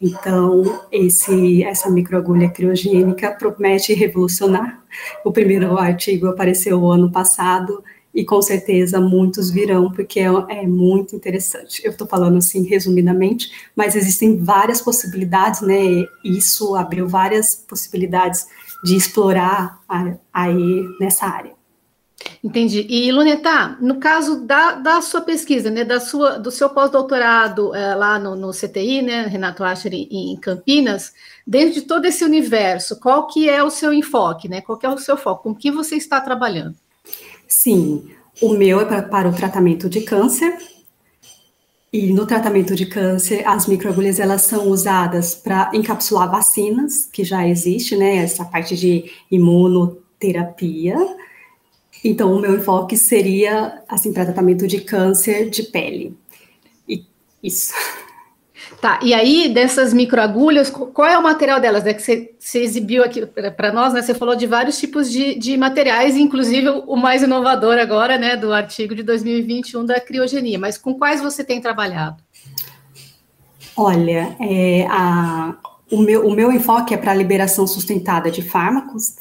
Então, 0.00 0.80
esse, 0.92 1.64
essa 1.64 1.90
microagulha 1.90 2.48
criogênica 2.48 3.32
promete 3.32 3.92
revolucionar. 3.94 4.82
O 5.24 5.32
primeiro 5.32 5.76
artigo 5.76 6.28
apareceu 6.28 6.86
ano 6.86 7.10
passado 7.10 7.82
e 8.14 8.24
com 8.24 8.40
certeza 8.40 9.00
muitos 9.00 9.50
virão, 9.50 9.90
porque 9.90 10.20
é, 10.20 10.28
é 10.50 10.66
muito 10.66 11.16
interessante. 11.16 11.82
Eu 11.84 11.90
estou 11.90 12.06
falando 12.06 12.38
assim 12.38 12.64
resumidamente, 12.64 13.50
mas 13.74 13.96
existem 13.96 14.38
várias 14.38 14.80
possibilidades, 14.80 15.60
né? 15.60 16.04
Isso 16.24 16.74
abriu 16.74 17.08
várias 17.08 17.54
possibilidades 17.54 18.46
de 18.84 18.96
explorar 18.96 19.80
aí 20.32 20.84
nessa 21.00 21.26
área. 21.26 21.57
Entendi. 22.42 22.86
E, 22.88 23.10
Luneta, 23.10 23.76
no 23.80 23.98
caso 23.98 24.44
da, 24.44 24.72
da 24.72 25.00
sua 25.00 25.20
pesquisa, 25.20 25.70
né, 25.70 25.84
da 25.84 26.00
sua, 26.00 26.38
do 26.38 26.50
seu 26.50 26.68
pós-doutorado 26.70 27.74
é, 27.74 27.94
lá 27.94 28.18
no, 28.18 28.36
no, 28.36 28.50
CTI, 28.50 29.02
né, 29.02 29.26
Renato 29.26 29.64
Ascher, 29.64 29.92
em, 29.92 30.32
em, 30.32 30.36
Campinas, 30.36 31.12
dentro 31.46 31.74
de 31.74 31.82
todo 31.82 32.04
esse 32.04 32.24
universo, 32.24 32.98
qual 33.00 33.26
que 33.26 33.48
é 33.48 33.62
o 33.62 33.70
seu 33.70 33.92
enfoque, 33.92 34.48
né? 34.48 34.60
Qual 34.60 34.78
que 34.78 34.86
é 34.86 34.88
o 34.88 34.98
seu 34.98 35.16
foco? 35.16 35.44
Com 35.44 35.54
que 35.54 35.70
você 35.70 35.96
está 35.96 36.20
trabalhando? 36.20 36.74
Sim, 37.46 38.08
o 38.40 38.50
meu 38.50 38.80
é 38.80 38.84
para, 38.84 39.02
para 39.02 39.28
o 39.28 39.34
tratamento 39.34 39.88
de 39.88 40.02
câncer, 40.02 40.56
e 41.90 42.12
no 42.12 42.26
tratamento 42.26 42.74
de 42.74 42.84
câncer, 42.84 43.48
as 43.48 43.66
microagulhas 43.66 44.20
elas 44.20 44.42
são 44.42 44.68
usadas 44.68 45.34
para 45.34 45.70
encapsular 45.72 46.30
vacinas, 46.30 47.06
que 47.10 47.24
já 47.24 47.48
existe, 47.48 47.96
né? 47.96 48.16
Essa 48.16 48.44
parte 48.44 48.76
de 48.76 49.10
imunoterapia, 49.30 50.96
então, 52.04 52.32
o 52.32 52.40
meu 52.40 52.54
enfoque 52.54 52.96
seria, 52.96 53.82
assim, 53.88 54.12
para 54.12 54.24
tratamento 54.24 54.66
de 54.66 54.80
câncer 54.80 55.50
de 55.50 55.64
pele. 55.64 56.16
E 56.88 57.04
isso. 57.42 57.74
Tá, 58.80 59.00
e 59.02 59.12
aí, 59.12 59.48
dessas 59.48 59.92
microagulhas, 59.92 60.70
qual 60.70 61.08
é 61.08 61.18
o 61.18 61.22
material 61.22 61.60
delas? 61.60 61.84
É 61.84 61.92
que 61.92 62.00
você, 62.00 62.32
você 62.38 62.62
exibiu 62.62 63.02
aqui 63.02 63.26
para 63.26 63.72
nós, 63.72 63.92
né? 63.92 64.02
Você 64.02 64.14
falou 64.14 64.36
de 64.36 64.46
vários 64.46 64.78
tipos 64.78 65.10
de, 65.10 65.34
de 65.34 65.56
materiais, 65.56 66.16
inclusive 66.16 66.68
o 66.68 66.94
mais 66.94 67.22
inovador 67.22 67.76
agora, 67.78 68.16
né, 68.16 68.36
do 68.36 68.52
artigo 68.52 68.94
de 68.94 69.02
2021 69.02 69.84
da 69.84 70.00
criogenia. 70.00 70.58
Mas 70.58 70.78
com 70.78 70.94
quais 70.94 71.20
você 71.20 71.42
tem 71.42 71.60
trabalhado? 71.60 72.22
Olha, 73.76 74.36
é, 74.40 74.86
a, 74.88 75.56
o, 75.90 75.98
meu, 75.98 76.26
o 76.26 76.32
meu 76.32 76.52
enfoque 76.52 76.94
é 76.94 76.96
para 76.96 77.12
a 77.12 77.14
liberação 77.14 77.66
sustentada 77.66 78.30
de 78.30 78.42
fármacos, 78.42 79.16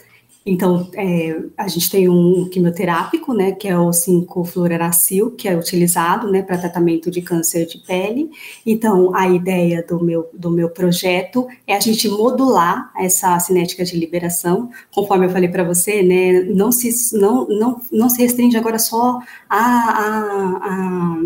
então, 0.50 0.89
é, 0.96 1.44
a 1.58 1.68
gente 1.68 1.92
tem 1.92 2.08
um 2.08 2.48
quimioterápico, 2.50 3.34
né, 3.34 3.51
que 3.51 3.68
é 3.68 3.77
o 3.77 3.89
5-fluoracil, 3.89 5.32
que 5.32 5.46
é 5.46 5.58
utilizado, 5.58 6.32
né, 6.32 6.42
para 6.42 6.58
tratamento 6.58 7.12
de 7.12 7.22
câncer 7.22 7.66
de 7.66 7.80
pele. 7.80 8.30
Então, 8.66 9.13
a 9.13 9.27
ideia 9.27 9.86
do 9.86 10.01
meu, 10.01 10.30
do 10.34 10.50
meu 10.50 10.70
projeto 10.70 11.46
é 11.68 11.75
a 11.75 11.82
gente 11.82 12.08
modular 12.08 12.94
essa 12.98 13.38
cinética 13.39 13.84
de 13.84 13.98
liberação, 13.98 14.70
conforme 14.89 15.25
eu 15.25 15.30
falei 15.30 15.50
para 15.50 15.66
você, 15.66 16.01
né, 16.01 16.42
não 16.44 16.72
se, 16.72 17.13
não, 17.18 17.46
não, 17.50 17.82
não 17.92 18.10
se 18.10 18.22
restringe 18.22 18.56
agora 18.56 18.80
só 18.80 19.20
a, 19.50 19.60
a, 19.60 20.58
a, 20.62 21.18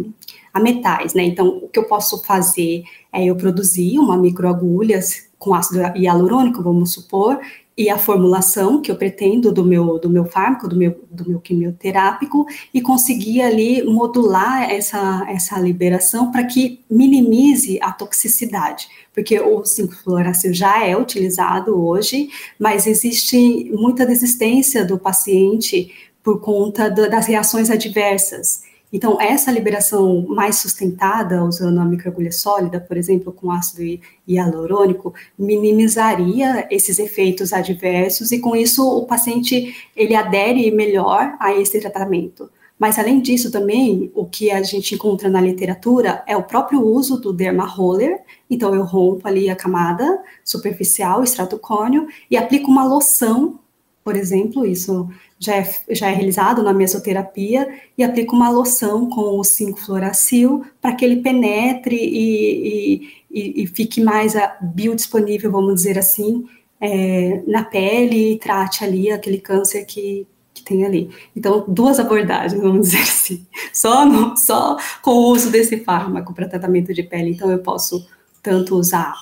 a 0.55 0.59
metais, 0.59 1.13
né, 1.13 1.23
então, 1.23 1.47
o 1.47 1.69
que 1.69 1.77
eu 1.77 1.83
posso 1.83 2.23
fazer 2.23 2.83
é 3.13 3.25
eu 3.25 3.35
produzir 3.35 3.99
uma 3.99 4.17
microagulha 4.17 4.99
com 5.37 5.55
ácido 5.55 5.79
hialurônico, 5.97 6.61
vamos 6.61 6.93
supor, 6.93 7.39
e 7.77 7.89
a 7.89 7.97
formulação 7.97 8.81
que 8.81 8.91
eu 8.91 8.95
pretendo 8.95 9.51
do 9.51 9.63
meu, 9.63 9.97
do 9.97 10.09
meu 10.09 10.25
fármaco, 10.25 10.67
do 10.67 10.75
meu, 10.75 11.03
do 11.09 11.27
meu 11.27 11.39
quimioterápico, 11.39 12.45
e 12.73 12.81
conseguir 12.81 13.41
ali 13.41 13.81
modular 13.83 14.69
essa, 14.69 15.25
essa 15.29 15.57
liberação 15.59 16.31
para 16.31 16.43
que 16.43 16.81
minimize 16.89 17.79
a 17.81 17.91
toxicidade, 17.91 18.87
porque 19.13 19.39
o 19.39 19.61
5-fluoracil 19.61 20.53
já 20.53 20.85
é 20.85 20.95
utilizado 20.97 21.81
hoje, 21.81 22.29
mas 22.59 22.85
existe 22.85 23.71
muita 23.73 24.05
desistência 24.05 24.85
do 24.85 24.99
paciente 24.99 25.91
por 26.23 26.39
conta 26.39 26.89
do, 26.89 27.09
das 27.09 27.25
reações 27.25 27.69
adversas. 27.69 28.63
Então, 28.93 29.19
essa 29.21 29.51
liberação 29.51 30.25
mais 30.27 30.57
sustentada, 30.57 31.43
usando 31.43 31.79
a 31.79 31.85
microagulha 31.85 32.31
sólida, 32.31 32.79
por 32.79 32.97
exemplo, 32.97 33.31
com 33.31 33.49
ácido 33.49 34.01
hialurônico, 34.27 35.13
minimizaria 35.39 36.67
esses 36.69 36.99
efeitos 36.99 37.53
adversos 37.53 38.31
e, 38.31 38.39
com 38.39 38.55
isso, 38.55 38.85
o 38.85 39.05
paciente 39.05 39.75
ele 39.95 40.13
adere 40.13 40.69
melhor 40.71 41.35
a 41.39 41.53
esse 41.53 41.79
tratamento. 41.79 42.49
Mas, 42.81 42.97
além 42.97 43.21
disso, 43.21 43.51
também, 43.51 44.11
o 44.15 44.25
que 44.25 44.49
a 44.49 44.63
gente 44.63 44.95
encontra 44.95 45.29
na 45.29 45.39
literatura 45.39 46.23
é 46.25 46.35
o 46.35 46.41
próprio 46.41 46.83
uso 46.83 47.15
do 47.15 47.31
derma 47.31 47.63
roller. 47.63 48.19
Então, 48.49 48.73
eu 48.73 48.83
rompo 48.83 49.27
ali 49.27 49.51
a 49.51 49.55
camada 49.55 50.19
superficial, 50.43 51.23
extrato 51.23 51.59
córneo, 51.59 52.07
e 52.29 52.35
aplico 52.35 52.71
uma 52.71 52.83
loção, 52.83 53.59
por 54.03 54.15
exemplo, 54.15 54.65
isso 54.65 55.09
já 55.39 55.57
é, 55.57 55.75
já 55.89 56.09
é 56.09 56.13
realizado 56.13 56.63
na 56.63 56.73
mesoterapia 56.73 57.67
e 57.97 58.03
aplica 58.03 58.35
uma 58.35 58.49
loção 58.49 59.09
com 59.09 59.39
o 59.39 59.41
5-fluoracil 59.41 60.63
para 60.81 60.95
que 60.95 61.05
ele 61.05 61.17
penetre 61.17 61.95
e, 61.95 63.23
e, 63.29 63.63
e, 63.63 63.67
fique 63.67 64.01
mais 64.01 64.33
biodisponível, 64.61 65.51
vamos 65.51 65.75
dizer 65.75 65.99
assim, 65.99 66.45
é, 66.79 67.43
na 67.47 67.63
pele 67.63 68.33
e 68.33 68.39
trate 68.39 68.83
ali 68.83 69.11
aquele 69.11 69.39
câncer 69.39 69.85
que, 69.85 70.27
que 70.53 70.63
tem 70.63 70.83
ali. 70.83 71.09
Então, 71.35 71.63
duas 71.67 71.99
abordagens, 71.99 72.59
vamos 72.61 72.89
dizer 72.89 73.01
assim, 73.01 73.45
só, 73.71 74.05
no, 74.05 74.35
só 74.35 74.77
com 75.01 75.11
o 75.11 75.31
uso 75.31 75.51
desse 75.51 75.77
fármaco 75.77 76.33
para 76.33 76.47
tratamento 76.47 76.93
de 76.93 77.03
pele. 77.03 77.31
Então, 77.31 77.51
eu 77.51 77.59
posso 77.59 78.07
tanto 78.41 78.75
usar 78.75 79.13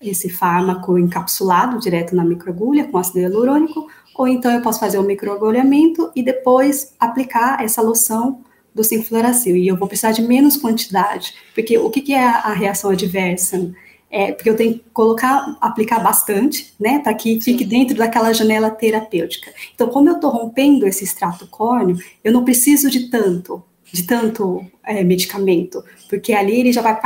esse 0.00 0.30
fármaco 0.30 0.98
encapsulado 0.98 1.78
direto 1.78 2.16
na 2.16 2.24
microagulha 2.24 2.88
com 2.88 2.96
ácido 2.96 3.18
hialurônico, 3.18 3.86
ou 4.14 4.28
então 4.28 4.52
eu 4.52 4.62
posso 4.62 4.80
fazer 4.80 4.98
o 4.98 5.02
microagulhamento 5.02 6.10
e 6.14 6.22
depois 6.22 6.94
aplicar 6.98 7.62
essa 7.62 7.80
loção 7.82 8.40
do 8.74 8.82
5-fluoracil, 8.82 9.56
e 9.56 9.68
eu 9.68 9.76
vou 9.76 9.88
precisar 9.88 10.12
de 10.12 10.22
menos 10.22 10.56
quantidade, 10.56 11.34
porque 11.54 11.76
o 11.78 11.90
que, 11.90 12.00
que 12.00 12.12
é 12.12 12.24
a, 12.24 12.52
reação 12.52 12.90
adversa? 12.90 13.72
É, 14.10 14.32
porque 14.32 14.50
eu 14.50 14.56
tenho 14.56 14.74
que 14.74 14.84
colocar, 14.92 15.56
aplicar 15.60 16.00
bastante, 16.00 16.74
né, 16.80 16.98
para 16.98 17.14
que 17.14 17.40
fique 17.40 17.64
dentro 17.64 17.96
daquela 17.96 18.32
janela 18.32 18.68
terapêutica. 18.68 19.52
Então, 19.72 19.88
como 19.88 20.08
eu 20.08 20.16
estou 20.16 20.30
rompendo 20.30 20.86
esse 20.86 21.04
extrato 21.04 21.46
córneo, 21.46 21.96
eu 22.24 22.32
não 22.32 22.44
preciso 22.44 22.90
de 22.90 23.08
tanto, 23.08 23.62
de 23.92 24.02
tanto 24.04 24.64
é, 24.84 25.04
medicamento, 25.04 25.84
porque 26.08 26.32
ali 26.32 26.58
ele 26.58 26.72
já 26.72 26.82
vai, 26.82 26.98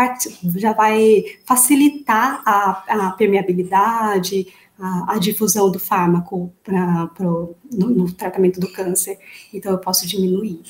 já 0.56 0.72
vai 0.72 1.24
facilitar 1.44 2.42
a, 2.44 2.84
a 2.88 3.10
permeabilidade, 3.12 4.46
a, 4.78 5.14
a 5.14 5.18
difusão 5.18 5.70
do 5.70 5.78
fármaco 5.78 6.52
pra, 6.62 7.06
pro, 7.08 7.56
no, 7.72 7.90
no, 7.90 8.12
tratamento 8.12 8.60
do 8.60 8.72
câncer, 8.72 9.18
então 9.52 9.72
eu 9.72 9.78
posso 9.78 10.06
diminuir. 10.06 10.62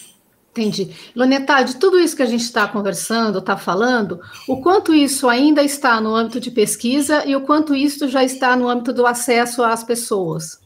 Entendi. 0.51 0.95
Loneta, 1.17 1.63
de 1.63 1.77
tudo 1.77 1.99
isso 1.99 2.15
que 2.15 2.23
a 2.23 2.27
gente 2.27 2.43
está 2.43 2.69
conversando, 2.69 3.41
está 3.41 3.57
falando, 3.57 4.21
o 4.47 4.61
quanto 4.61 4.95
isso 4.95 5.29
ainda 5.29 5.63
está 5.65 6.01
no 6.01 6.15
âmbito 6.15 6.39
de 6.39 6.51
pesquisa 6.51 7.27
e 7.27 7.35
o 7.35 7.41
quanto 7.41 7.75
isso 7.75 8.09
já 8.09 8.23
está 8.23 8.55
no 8.55 8.69
âmbito 8.69 8.93
do 8.93 9.05
acesso 9.05 9.65
às 9.65 9.83
pessoas? 9.83 10.61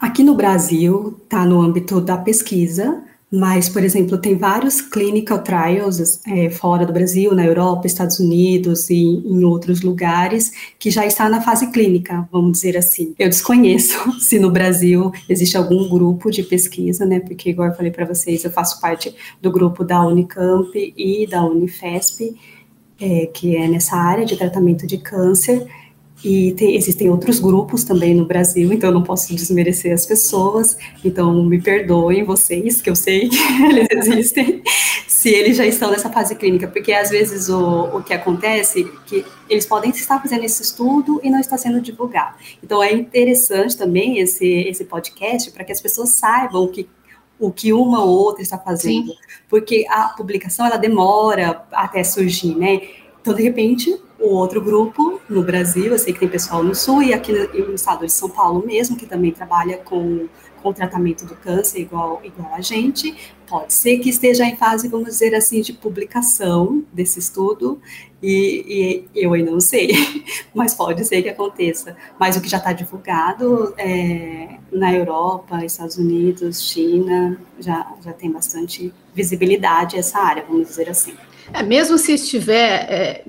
Aqui 0.00 0.22
no 0.22 0.34
Brasil, 0.34 1.20
está 1.22 1.44
no 1.44 1.60
âmbito 1.60 2.00
da 2.00 2.16
pesquisa, 2.16 3.04
Mas, 3.34 3.66
por 3.66 3.82
exemplo, 3.82 4.18
tem 4.18 4.36
vários 4.36 4.82
clinical 4.82 5.38
trials 5.38 6.20
é, 6.26 6.50
fora 6.50 6.84
do 6.84 6.92
Brasil, 6.92 7.34
na 7.34 7.46
Europa, 7.46 7.86
Estados 7.86 8.20
Unidos 8.20 8.90
e 8.90 8.94
em 8.94 9.42
outros 9.42 9.80
lugares, 9.80 10.52
que 10.78 10.90
já 10.90 11.06
está 11.06 11.30
na 11.30 11.40
fase 11.40 11.70
clínica, 11.70 12.28
vamos 12.30 12.52
dizer 12.52 12.76
assim. 12.76 13.14
Eu 13.18 13.30
desconheço 13.30 13.96
se 14.20 14.38
no 14.38 14.50
Brasil 14.50 15.10
existe 15.26 15.56
algum 15.56 15.88
grupo 15.88 16.30
de 16.30 16.42
pesquisa, 16.42 17.06
né? 17.06 17.20
Porque, 17.20 17.48
igual 17.48 17.68
eu 17.68 17.74
falei 17.74 17.90
para 17.90 18.04
vocês, 18.04 18.44
eu 18.44 18.50
faço 18.50 18.78
parte 18.82 19.14
do 19.40 19.50
grupo 19.50 19.82
da 19.82 20.06
Unicamp 20.06 20.92
e 20.94 21.26
da 21.26 21.42
Unifesp, 21.42 22.36
é, 23.00 23.26
que 23.32 23.56
é 23.56 23.66
nessa 23.66 23.96
área 23.96 24.26
de 24.26 24.36
tratamento 24.36 24.86
de 24.86 24.98
câncer. 24.98 25.66
E 26.24 26.52
tem, 26.52 26.76
existem 26.76 27.10
outros 27.10 27.40
grupos 27.40 27.82
também 27.82 28.14
no 28.14 28.24
Brasil, 28.24 28.72
então 28.72 28.90
eu 28.90 28.94
não 28.94 29.02
posso 29.02 29.34
desmerecer 29.34 29.92
as 29.92 30.06
pessoas. 30.06 30.76
Então 31.04 31.44
me 31.44 31.60
perdoem 31.60 32.22
vocês, 32.24 32.80
que 32.80 32.88
eu 32.88 32.94
sei 32.94 33.28
que 33.28 33.36
eles 33.66 33.88
existem, 33.90 34.62
se 35.08 35.30
eles 35.30 35.56
já 35.56 35.66
estão 35.66 35.90
nessa 35.90 36.10
fase 36.10 36.36
clínica, 36.36 36.68
porque 36.68 36.92
às 36.92 37.10
vezes 37.10 37.48
o, 37.48 37.96
o 37.96 38.02
que 38.02 38.14
acontece 38.14 38.82
é 38.82 39.08
que 39.08 39.24
eles 39.50 39.66
podem 39.66 39.90
estar 39.90 40.20
fazendo 40.20 40.44
esse 40.44 40.62
estudo 40.62 41.20
e 41.24 41.30
não 41.30 41.40
está 41.40 41.58
sendo 41.58 41.80
divulgado. 41.80 42.36
Então 42.62 42.82
é 42.82 42.92
interessante 42.92 43.76
também 43.76 44.18
esse, 44.18 44.46
esse 44.46 44.84
podcast 44.84 45.50
para 45.50 45.64
que 45.64 45.72
as 45.72 45.80
pessoas 45.80 46.10
saibam 46.10 46.68
que 46.68 46.88
o 47.38 47.50
que 47.50 47.72
uma 47.72 48.04
ou 48.04 48.08
outra 48.08 48.40
está 48.40 48.56
fazendo, 48.56 49.08
Sim. 49.08 49.18
porque 49.48 49.84
a 49.88 50.10
publicação 50.10 50.64
ela 50.64 50.76
demora 50.76 51.64
até 51.72 52.04
surgir, 52.04 52.54
né? 52.54 52.80
Então, 53.22 53.34
de 53.34 53.42
repente, 53.42 53.96
o 54.18 54.34
outro 54.34 54.60
grupo 54.60 55.20
no 55.30 55.44
Brasil, 55.44 55.92
eu 55.92 55.98
sei 55.98 56.12
que 56.12 56.18
tem 56.18 56.28
pessoal 56.28 56.62
no 56.62 56.74
Sul 56.74 57.04
e 57.04 57.14
aqui 57.14 57.32
no, 57.32 57.72
estado 57.72 58.04
de 58.04 58.10
São 58.10 58.28
Paulo 58.28 58.66
mesmo, 58.66 58.96
que 58.96 59.06
também 59.06 59.30
trabalha 59.30 59.78
com, 59.78 60.26
com 60.60 60.70
o 60.70 60.74
tratamento 60.74 61.24
do 61.24 61.36
câncer 61.36 61.78
igual, 61.78 62.20
igual 62.24 62.52
a 62.52 62.60
gente, 62.60 63.14
pode 63.52 63.74
ser 63.74 63.98
que 63.98 64.08
esteja 64.08 64.46
em 64.46 64.56
fase, 64.56 64.88
vamos 64.88 65.08
dizer 65.08 65.34
assim, 65.34 65.60
de 65.60 65.74
publicação 65.74 66.82
desse 66.90 67.18
estudo, 67.18 67.78
e, 68.22 69.04
e 69.14 69.22
eu 69.22 69.34
ainda 69.34 69.50
não 69.50 69.60
sei, 69.60 69.90
mas 70.54 70.72
pode 70.72 71.04
ser 71.04 71.22
que 71.22 71.28
aconteça. 71.28 71.94
Mas 72.18 72.34
o 72.34 72.40
que 72.40 72.48
já 72.48 72.56
está 72.56 72.72
divulgado 72.72 73.74
é, 73.76 74.56
na 74.72 74.94
Europa, 74.94 75.62
Estados 75.66 75.98
Unidos, 75.98 76.62
China, 76.62 77.38
já, 77.60 77.92
já 78.02 78.14
tem 78.14 78.30
bastante 78.30 78.90
visibilidade 79.14 79.98
essa 79.98 80.18
área, 80.18 80.42
vamos 80.48 80.68
dizer 80.68 80.88
assim. 80.88 81.14
É, 81.52 81.62
mesmo 81.62 81.98
se 81.98 82.12
estiver, 82.12 82.86
é, 82.88 83.24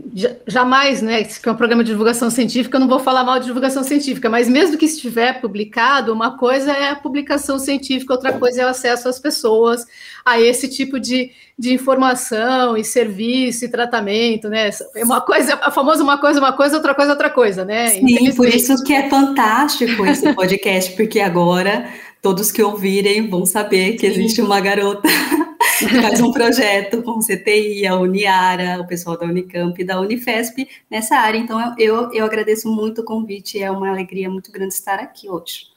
jamais, 0.47 1.01
né, 1.01 1.23
que 1.23 1.49
é 1.49 1.51
um 1.51 1.55
programa 1.55 1.83
de 1.83 1.91
divulgação 1.91 2.29
científica, 2.29 2.77
eu 2.77 2.79
não 2.79 2.87
vou 2.87 2.99
falar 2.99 3.23
mal 3.23 3.39
de 3.39 3.45
divulgação 3.45 3.83
científica, 3.83 4.29
mas 4.29 4.47
mesmo 4.47 4.77
que 4.77 4.85
estiver 4.85 5.41
publicado, 5.41 6.13
uma 6.13 6.37
coisa 6.37 6.71
é 6.71 6.89
a 6.89 6.95
publicação 6.95 7.59
científica, 7.59 8.13
outra 8.13 8.33
coisa 8.33 8.61
é 8.61 8.65
o 8.65 8.69
acesso 8.69 9.09
às 9.09 9.19
pessoas 9.19 9.85
a 10.25 10.39
esse 10.39 10.67
tipo 10.67 10.99
de, 10.99 11.31
de 11.57 11.73
informação 11.73 12.75
e 12.77 12.83
serviço 12.83 13.65
e 13.65 13.69
tratamento, 13.69 14.49
né? 14.49 14.69
É 14.95 15.03
uma 15.03 15.21
coisa, 15.21 15.55
a 15.55 15.71
famosa 15.71 16.03
uma 16.03 16.17
coisa, 16.17 16.39
uma 16.39 16.53
coisa, 16.53 16.77
outra 16.77 16.93
coisa, 16.93 17.11
outra 17.11 17.29
coisa, 17.29 17.65
né? 17.65 17.89
Sim, 17.89 18.33
por 18.33 18.47
isso 18.47 18.83
que 18.83 18.93
é 18.93 19.09
fantástico 19.09 20.05
esse 20.05 20.33
podcast, 20.33 20.95
porque 20.95 21.19
agora 21.19 21.89
todos 22.21 22.51
que 22.51 22.63
ouvirem 22.63 23.29
vão 23.29 23.45
saber 23.45 23.97
que 23.97 24.05
existe 24.05 24.41
uma 24.41 24.61
garota 24.61 25.09
faz 26.01 26.21
um 26.21 26.31
projeto 26.31 27.01
com 27.01 27.11
o 27.11 27.19
CTI, 27.19 27.85
a 27.85 27.97
Uniara, 27.97 28.79
o 28.79 28.87
pessoal 28.87 29.17
da 29.17 29.25
Unicamp 29.25 29.79
e 29.79 29.85
da 29.85 29.99
Unifesp 29.99 30.67
nessa 30.89 31.17
área. 31.17 31.37
Então, 31.37 31.75
eu, 31.77 32.11
eu 32.13 32.25
agradeço 32.25 32.69
muito 32.69 33.01
o 33.01 33.03
convite, 33.03 33.61
é 33.61 33.69
uma 33.69 33.89
alegria 33.89 34.29
muito 34.29 34.51
grande 34.51 34.73
estar 34.73 34.99
aqui 34.99 35.29
hoje. 35.29 35.72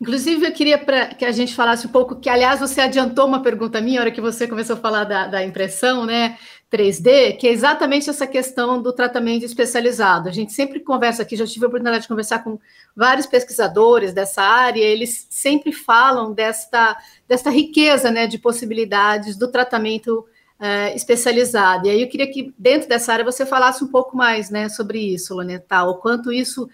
Inclusive, 0.00 0.46
eu 0.46 0.52
queria 0.52 0.78
pra, 0.78 1.06
que 1.06 1.24
a 1.24 1.32
gente 1.32 1.54
falasse 1.54 1.86
um 1.86 1.90
pouco, 1.90 2.16
que, 2.16 2.28
aliás, 2.28 2.60
você 2.60 2.80
adiantou 2.80 3.26
uma 3.26 3.42
pergunta 3.42 3.80
minha, 3.80 3.96
na 3.96 4.02
hora 4.02 4.10
que 4.10 4.20
você 4.20 4.46
começou 4.46 4.74
a 4.74 4.78
falar 4.78 5.04
da, 5.04 5.26
da 5.26 5.44
impressão, 5.44 6.04
né? 6.04 6.36
3D, 6.74 7.36
que 7.36 7.46
é 7.46 7.52
exatamente 7.52 8.10
essa 8.10 8.26
questão 8.26 8.82
do 8.82 8.92
tratamento 8.92 9.44
especializado. 9.44 10.28
A 10.28 10.32
gente 10.32 10.52
sempre 10.52 10.80
conversa 10.80 11.22
aqui, 11.22 11.36
já 11.36 11.46
tive 11.46 11.64
a 11.64 11.68
oportunidade 11.68 12.02
de 12.02 12.08
conversar 12.08 12.42
com 12.42 12.58
vários 12.96 13.26
pesquisadores 13.26 14.12
dessa 14.12 14.42
área, 14.42 14.82
eles 14.82 15.28
sempre 15.30 15.70
falam 15.70 16.32
desta, 16.32 16.96
desta 17.28 17.48
riqueza 17.48 18.10
né, 18.10 18.26
de 18.26 18.38
possibilidades 18.38 19.36
do 19.36 19.48
tratamento 19.48 20.26
uh, 20.58 20.96
especializado. 20.96 21.86
E 21.86 21.90
aí 21.90 22.02
eu 22.02 22.08
queria 22.08 22.30
que, 22.30 22.52
dentro 22.58 22.88
dessa 22.88 23.12
área, 23.12 23.24
você 23.24 23.46
falasse 23.46 23.84
um 23.84 23.88
pouco 23.88 24.16
mais 24.16 24.50
né, 24.50 24.68
sobre 24.68 24.98
isso, 24.98 25.32
Loneta, 25.34 25.84
o 25.84 25.98
quanto 25.98 26.32
isso. 26.32 26.68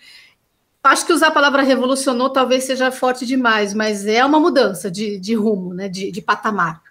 Acho 0.82 1.06
que 1.06 1.12
usar 1.12 1.28
a 1.28 1.32
palavra 1.32 1.62
revolucionou 1.62 2.30
talvez 2.30 2.64
seja 2.64 2.90
forte 2.90 3.26
demais, 3.26 3.74
mas 3.74 4.06
é 4.06 4.24
uma 4.24 4.40
mudança 4.40 4.90
de, 4.90 5.18
de 5.18 5.34
rumo, 5.34 5.74
né, 5.74 5.88
de, 5.88 6.10
de 6.10 6.22
patamar. 6.22 6.82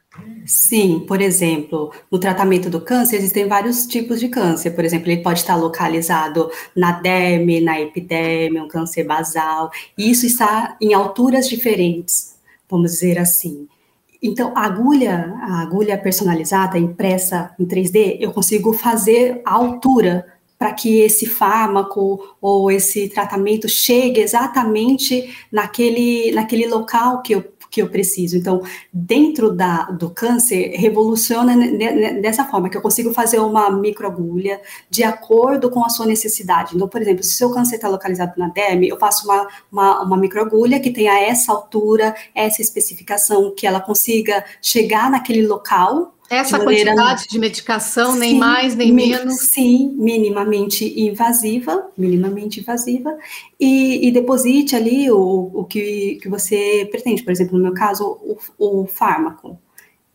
Sim, 0.45 1.05
por 1.07 1.21
exemplo, 1.21 1.91
no 2.11 2.19
tratamento 2.19 2.69
do 2.69 2.81
câncer 2.81 3.17
existem 3.17 3.47
vários 3.47 3.85
tipos 3.85 4.19
de 4.19 4.27
câncer. 4.27 4.71
Por 4.71 4.83
exemplo, 4.83 5.09
ele 5.09 5.21
pode 5.21 5.39
estar 5.39 5.55
localizado 5.55 6.49
na 6.75 6.91
derme, 6.91 7.61
na 7.61 7.79
epiderme, 7.79 8.59
um 8.59 8.67
câncer 8.67 9.03
basal, 9.03 9.71
e 9.97 10.09
isso 10.09 10.25
está 10.25 10.75
em 10.81 10.93
alturas 10.93 11.47
diferentes, 11.47 12.35
vamos 12.69 12.91
dizer 12.91 13.17
assim. 13.17 13.67
Então, 14.21 14.51
a 14.55 14.65
agulha, 14.65 15.33
a 15.41 15.61
agulha 15.61 15.97
personalizada, 15.97 16.77
impressa 16.77 17.53
em 17.57 17.65
3D, 17.65 18.17
eu 18.19 18.31
consigo 18.31 18.73
fazer 18.73 19.41
a 19.45 19.53
altura 19.53 20.25
para 20.59 20.73
que 20.73 20.99
esse 20.99 21.25
fármaco 21.25 22.35
ou 22.41 22.69
esse 22.69 23.07
tratamento 23.07 23.69
chegue 23.69 24.19
exatamente 24.19 25.33
naquele, 25.49 26.33
naquele 26.33 26.67
local 26.67 27.21
que 27.21 27.33
eu 27.33 27.59
que 27.69 27.81
eu 27.81 27.89
preciso. 27.89 28.35
Então, 28.35 28.63
dentro 28.91 29.51
da, 29.51 29.83
do 29.83 30.09
câncer, 30.09 30.71
revoluciona 30.75 31.55
dessa 32.19 32.43
forma, 32.45 32.69
que 32.69 32.75
eu 32.75 32.81
consigo 32.81 33.13
fazer 33.13 33.39
uma 33.39 33.69
microagulha 33.69 34.59
de 34.89 35.03
acordo 35.03 35.69
com 35.69 35.85
a 35.85 35.89
sua 35.89 36.05
necessidade. 36.05 36.75
Então, 36.75 36.87
por 36.87 37.01
exemplo, 37.01 37.23
se 37.23 37.35
o 37.35 37.37
seu 37.37 37.51
câncer 37.51 37.75
está 37.75 37.87
localizado 37.87 38.33
na 38.37 38.49
derme, 38.49 38.89
eu 38.89 38.97
faço 38.97 39.25
uma, 39.25 39.47
uma, 39.71 40.01
uma 40.01 40.17
microagulha 40.17 40.79
que 40.79 40.91
tenha 40.91 41.19
essa 41.19 41.51
altura, 41.51 42.15
essa 42.33 42.61
especificação, 42.61 43.53
que 43.55 43.67
ela 43.67 43.79
consiga 43.79 44.43
chegar 44.61 45.09
naquele 45.11 45.45
local 45.45 46.15
essa 46.29 46.59
quantidade 46.59 47.27
de 47.27 47.39
medicação, 47.39 48.13
sim, 48.13 48.19
nem 48.19 48.37
mais, 48.37 48.75
nem 48.75 48.93
menos. 48.93 49.35
Sim, 49.35 49.93
minimamente 49.97 50.85
invasiva, 50.99 51.89
minimamente 51.97 52.59
invasiva, 52.59 53.17
e, 53.59 54.07
e 54.07 54.11
deposite 54.11 54.75
ali 54.75 55.09
o, 55.09 55.51
o 55.53 55.65
que, 55.65 56.19
que 56.21 56.29
você 56.29 56.87
pretende. 56.91 57.23
Por 57.23 57.31
exemplo, 57.31 57.57
no 57.57 57.63
meu 57.63 57.73
caso, 57.73 58.05
o, 58.57 58.83
o 58.83 58.85
fármaco. 58.85 59.57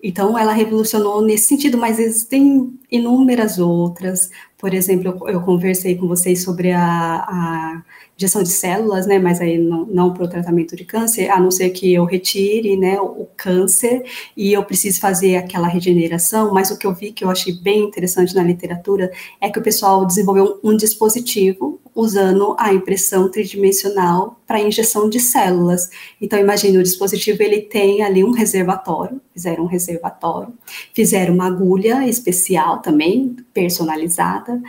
Então, 0.07 0.39
ela 0.39 0.53
revolucionou 0.53 1.23
nesse 1.23 1.49
sentido, 1.49 1.79
mas 1.79 1.99
existem 1.99 2.79
inúmeras 2.91 3.59
outras. 3.59 4.31
Por 4.65 4.73
exemplo, 4.73 5.15
eu, 5.21 5.29
eu 5.29 5.43
conversei 5.43 5.95
com 5.95 6.09
vocês 6.09 6.43
sobre 6.43 6.73
a, 6.73 6.81
a 6.81 7.83
injeção 8.17 8.43
de 8.43 8.49
células, 8.49 9.07
né, 9.07 9.19
mas 9.19 9.39
aí 9.39 9.59
não, 9.59 9.85
não 9.85 10.15
para 10.15 10.25
o 10.25 10.29
tratamento 10.29 10.75
de 10.75 10.87
câncer, 10.87 11.29
a 11.29 11.39
não 11.39 11.51
ser 11.51 11.69
que 11.69 11.93
eu 11.93 12.07
retire, 12.07 12.75
né, 12.75 12.99
o, 12.99 13.29
câncer 13.37 14.03
e 14.35 14.55
eu 14.55 14.65
preciso 14.65 15.01
fazer 15.01 15.37
aquela 15.37 15.69
regeneração, 15.69 16.51
mas 16.51 16.71
o 16.71 16.79
que 16.79 16.87
eu 16.87 16.95
vi 16.95 17.13
que 17.13 17.23
eu 17.23 17.29
achei 17.29 17.53
bem 17.61 17.81
interessante 17.81 18.35
na 18.35 18.43
literatura 18.43 19.13
é 19.39 19.51
que 19.51 19.59
o 19.59 19.63
pessoal 19.63 20.07
desenvolveu 20.07 20.59
um, 20.65 20.71
um 20.71 20.77
dispositivo 20.79 21.74
usando 21.95 22.57
a 22.59 22.73
impressão 22.73 23.31
tridimensional 23.31 24.41
para 24.47 24.61
injeção 24.61 25.09
de 25.09 25.21
células. 25.21 25.89
Então, 26.21 26.39
imagine, 26.39 26.77
o 26.79 26.83
dispositivo 26.83 27.43
ele 27.43 27.61
tem 27.61 28.03
ali 28.03 28.25
um 28.25 28.33
reservatório, 28.33 29.21
fizeram 29.33 29.65
um 29.65 29.69
reservatório, 29.69 30.53
fizeram 30.93 31.35
uma 31.35 31.47
agulha 31.47 32.07
especial 32.09 32.81
também, 32.81 33.37
personalizada, 33.53 34.61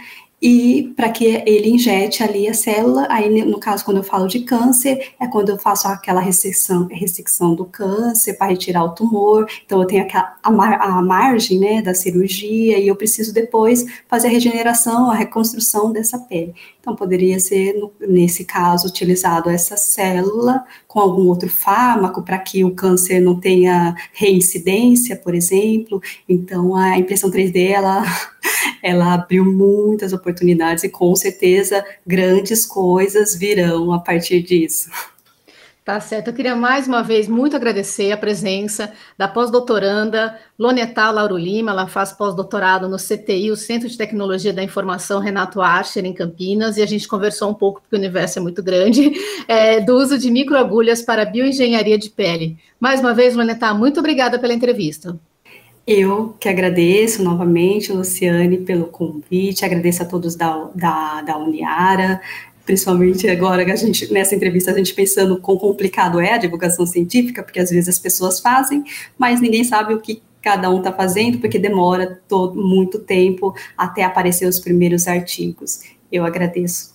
e 0.47 0.93
para 0.95 1.09
que 1.09 1.25
ele 1.25 1.71
injete 1.71 2.21
ali 2.21 2.47
a 2.47 2.53
célula, 2.53 3.07
aí 3.09 3.43
no 3.43 3.59
caso 3.59 3.83
quando 3.83 3.97
eu 3.97 4.03
falo 4.03 4.27
de 4.27 4.41
câncer, 4.41 5.13
é 5.19 5.25
quando 5.25 5.49
eu 5.49 5.57
faço 5.57 5.87
aquela 5.87 6.21
ressecção, 6.21 6.85
ressecção 6.85 7.55
do 7.55 7.65
câncer 7.65 8.35
para 8.35 8.51
retirar 8.51 8.83
o 8.83 8.93
tumor, 8.93 9.47
então 9.65 9.81
eu 9.81 9.87
tenho 9.87 10.03
aquela, 10.03 10.35
a, 10.43 10.51
mar, 10.51 10.79
a 10.79 11.01
margem 11.01 11.57
né, 11.57 11.81
da 11.81 11.95
cirurgia 11.95 12.77
e 12.77 12.87
eu 12.87 12.95
preciso 12.95 13.33
depois 13.33 13.87
fazer 14.07 14.27
a 14.27 14.29
regeneração, 14.29 15.09
a 15.09 15.15
reconstrução 15.15 15.91
dessa 15.91 16.19
pele. 16.19 16.53
Então 16.79 16.95
poderia 16.95 17.39
ser, 17.39 17.73
no, 17.73 17.91
nesse 18.07 18.45
caso, 18.45 18.87
utilizado 18.87 19.49
essa 19.49 19.75
célula 19.75 20.63
com 20.87 20.99
algum 20.99 21.27
outro 21.27 21.49
fármaco 21.49 22.21
para 22.21 22.37
que 22.37 22.63
o 22.63 22.75
câncer 22.75 23.19
não 23.19 23.39
tenha 23.39 23.95
reincidência, 24.13 25.15
por 25.15 25.33
exemplo. 25.33 25.99
Então 26.29 26.75
a 26.75 26.99
impressão 26.99 27.31
3D, 27.31 27.71
ela 27.71 28.03
ela 28.81 29.13
abriu 29.13 29.45
muitas 29.45 30.13
oportunidades 30.13 30.83
e 30.83 30.89
com 30.89 31.15
certeza 31.15 31.85
grandes 32.05 32.65
coisas 32.65 33.35
virão 33.35 33.91
a 33.91 33.99
partir 33.99 34.41
disso. 34.41 34.89
Tá 35.85 35.99
certo. 35.99 36.29
Eu 36.29 36.33
queria 36.33 36.55
mais 36.55 36.87
uma 36.87 37.03
vez 37.03 37.27
muito 37.27 37.55
agradecer 37.55 38.11
a 38.11 38.17
presença 38.17 38.91
da 39.15 39.27
pós-doutoranda 39.27 40.35
Lonetal 40.57 41.13
Lauro 41.13 41.37
Lima. 41.37 41.69
Ela 41.69 41.87
faz 41.87 42.11
pós-doutorado 42.11 42.89
no 42.89 42.97
CTI, 42.97 43.51
o 43.51 43.55
Centro 43.55 43.87
de 43.87 43.95
Tecnologia 43.95 44.51
da 44.51 44.63
Informação 44.63 45.19
Renato 45.19 45.61
Archer, 45.61 46.03
em 46.03 46.11
Campinas, 46.11 46.77
e 46.77 46.81
a 46.81 46.87
gente 46.87 47.07
conversou 47.07 47.51
um 47.51 47.53
pouco, 47.53 47.81
porque 47.81 47.95
o 47.95 47.99
universo 47.99 48.39
é 48.39 48.41
muito 48.41 48.63
grande, 48.63 49.11
é, 49.47 49.79
do 49.79 49.95
uso 49.95 50.17
de 50.17 50.31
microagulhas 50.31 51.03
para 51.03 51.23
bioengenharia 51.23 51.99
de 51.99 52.09
pele. 52.09 52.57
Mais 52.79 52.99
uma 52.99 53.13
vez, 53.13 53.35
Lonetal, 53.35 53.77
muito 53.77 53.99
obrigada 53.99 54.39
pela 54.39 54.55
entrevista. 54.55 55.15
Eu 55.87 56.35
que 56.39 56.49
agradeço 56.49 57.23
novamente, 57.23 57.93
Luciane, 57.93 58.57
pelo 58.57 58.87
convite, 58.87 59.63
agradeço 59.63 60.01
a 60.01 60.05
todos 60.05 60.35
da, 60.35 60.71
da, 60.73 61.21
da 61.21 61.37
Uniara, 61.37 62.19
principalmente 62.65 63.29
agora 63.29 63.63
que 63.63 63.71
a 63.71 63.75
gente, 63.75 64.11
nessa 64.11 64.33
entrevista, 64.33 64.71
a 64.71 64.77
gente 64.77 64.95
pensando 64.95 65.39
quão 65.39 65.57
complicado 65.57 66.19
é 66.19 66.33
a 66.33 66.37
divulgação 66.37 66.87
científica, 66.87 67.43
porque 67.43 67.59
às 67.59 67.69
vezes 67.69 67.87
as 67.87 67.99
pessoas 67.99 68.39
fazem, 68.39 68.83
mas 69.15 69.39
ninguém 69.39 69.63
sabe 69.63 69.93
o 69.93 70.01
que 70.01 70.23
cada 70.41 70.71
um 70.71 70.79
está 70.79 70.91
fazendo, 70.91 71.37
porque 71.37 71.59
demora 71.59 72.19
todo, 72.27 72.59
muito 72.59 72.99
tempo 72.99 73.53
até 73.77 74.03
aparecer 74.03 74.47
os 74.47 74.59
primeiros 74.59 75.07
artigos. 75.07 75.81
Eu 76.11 76.25
agradeço. 76.25 76.94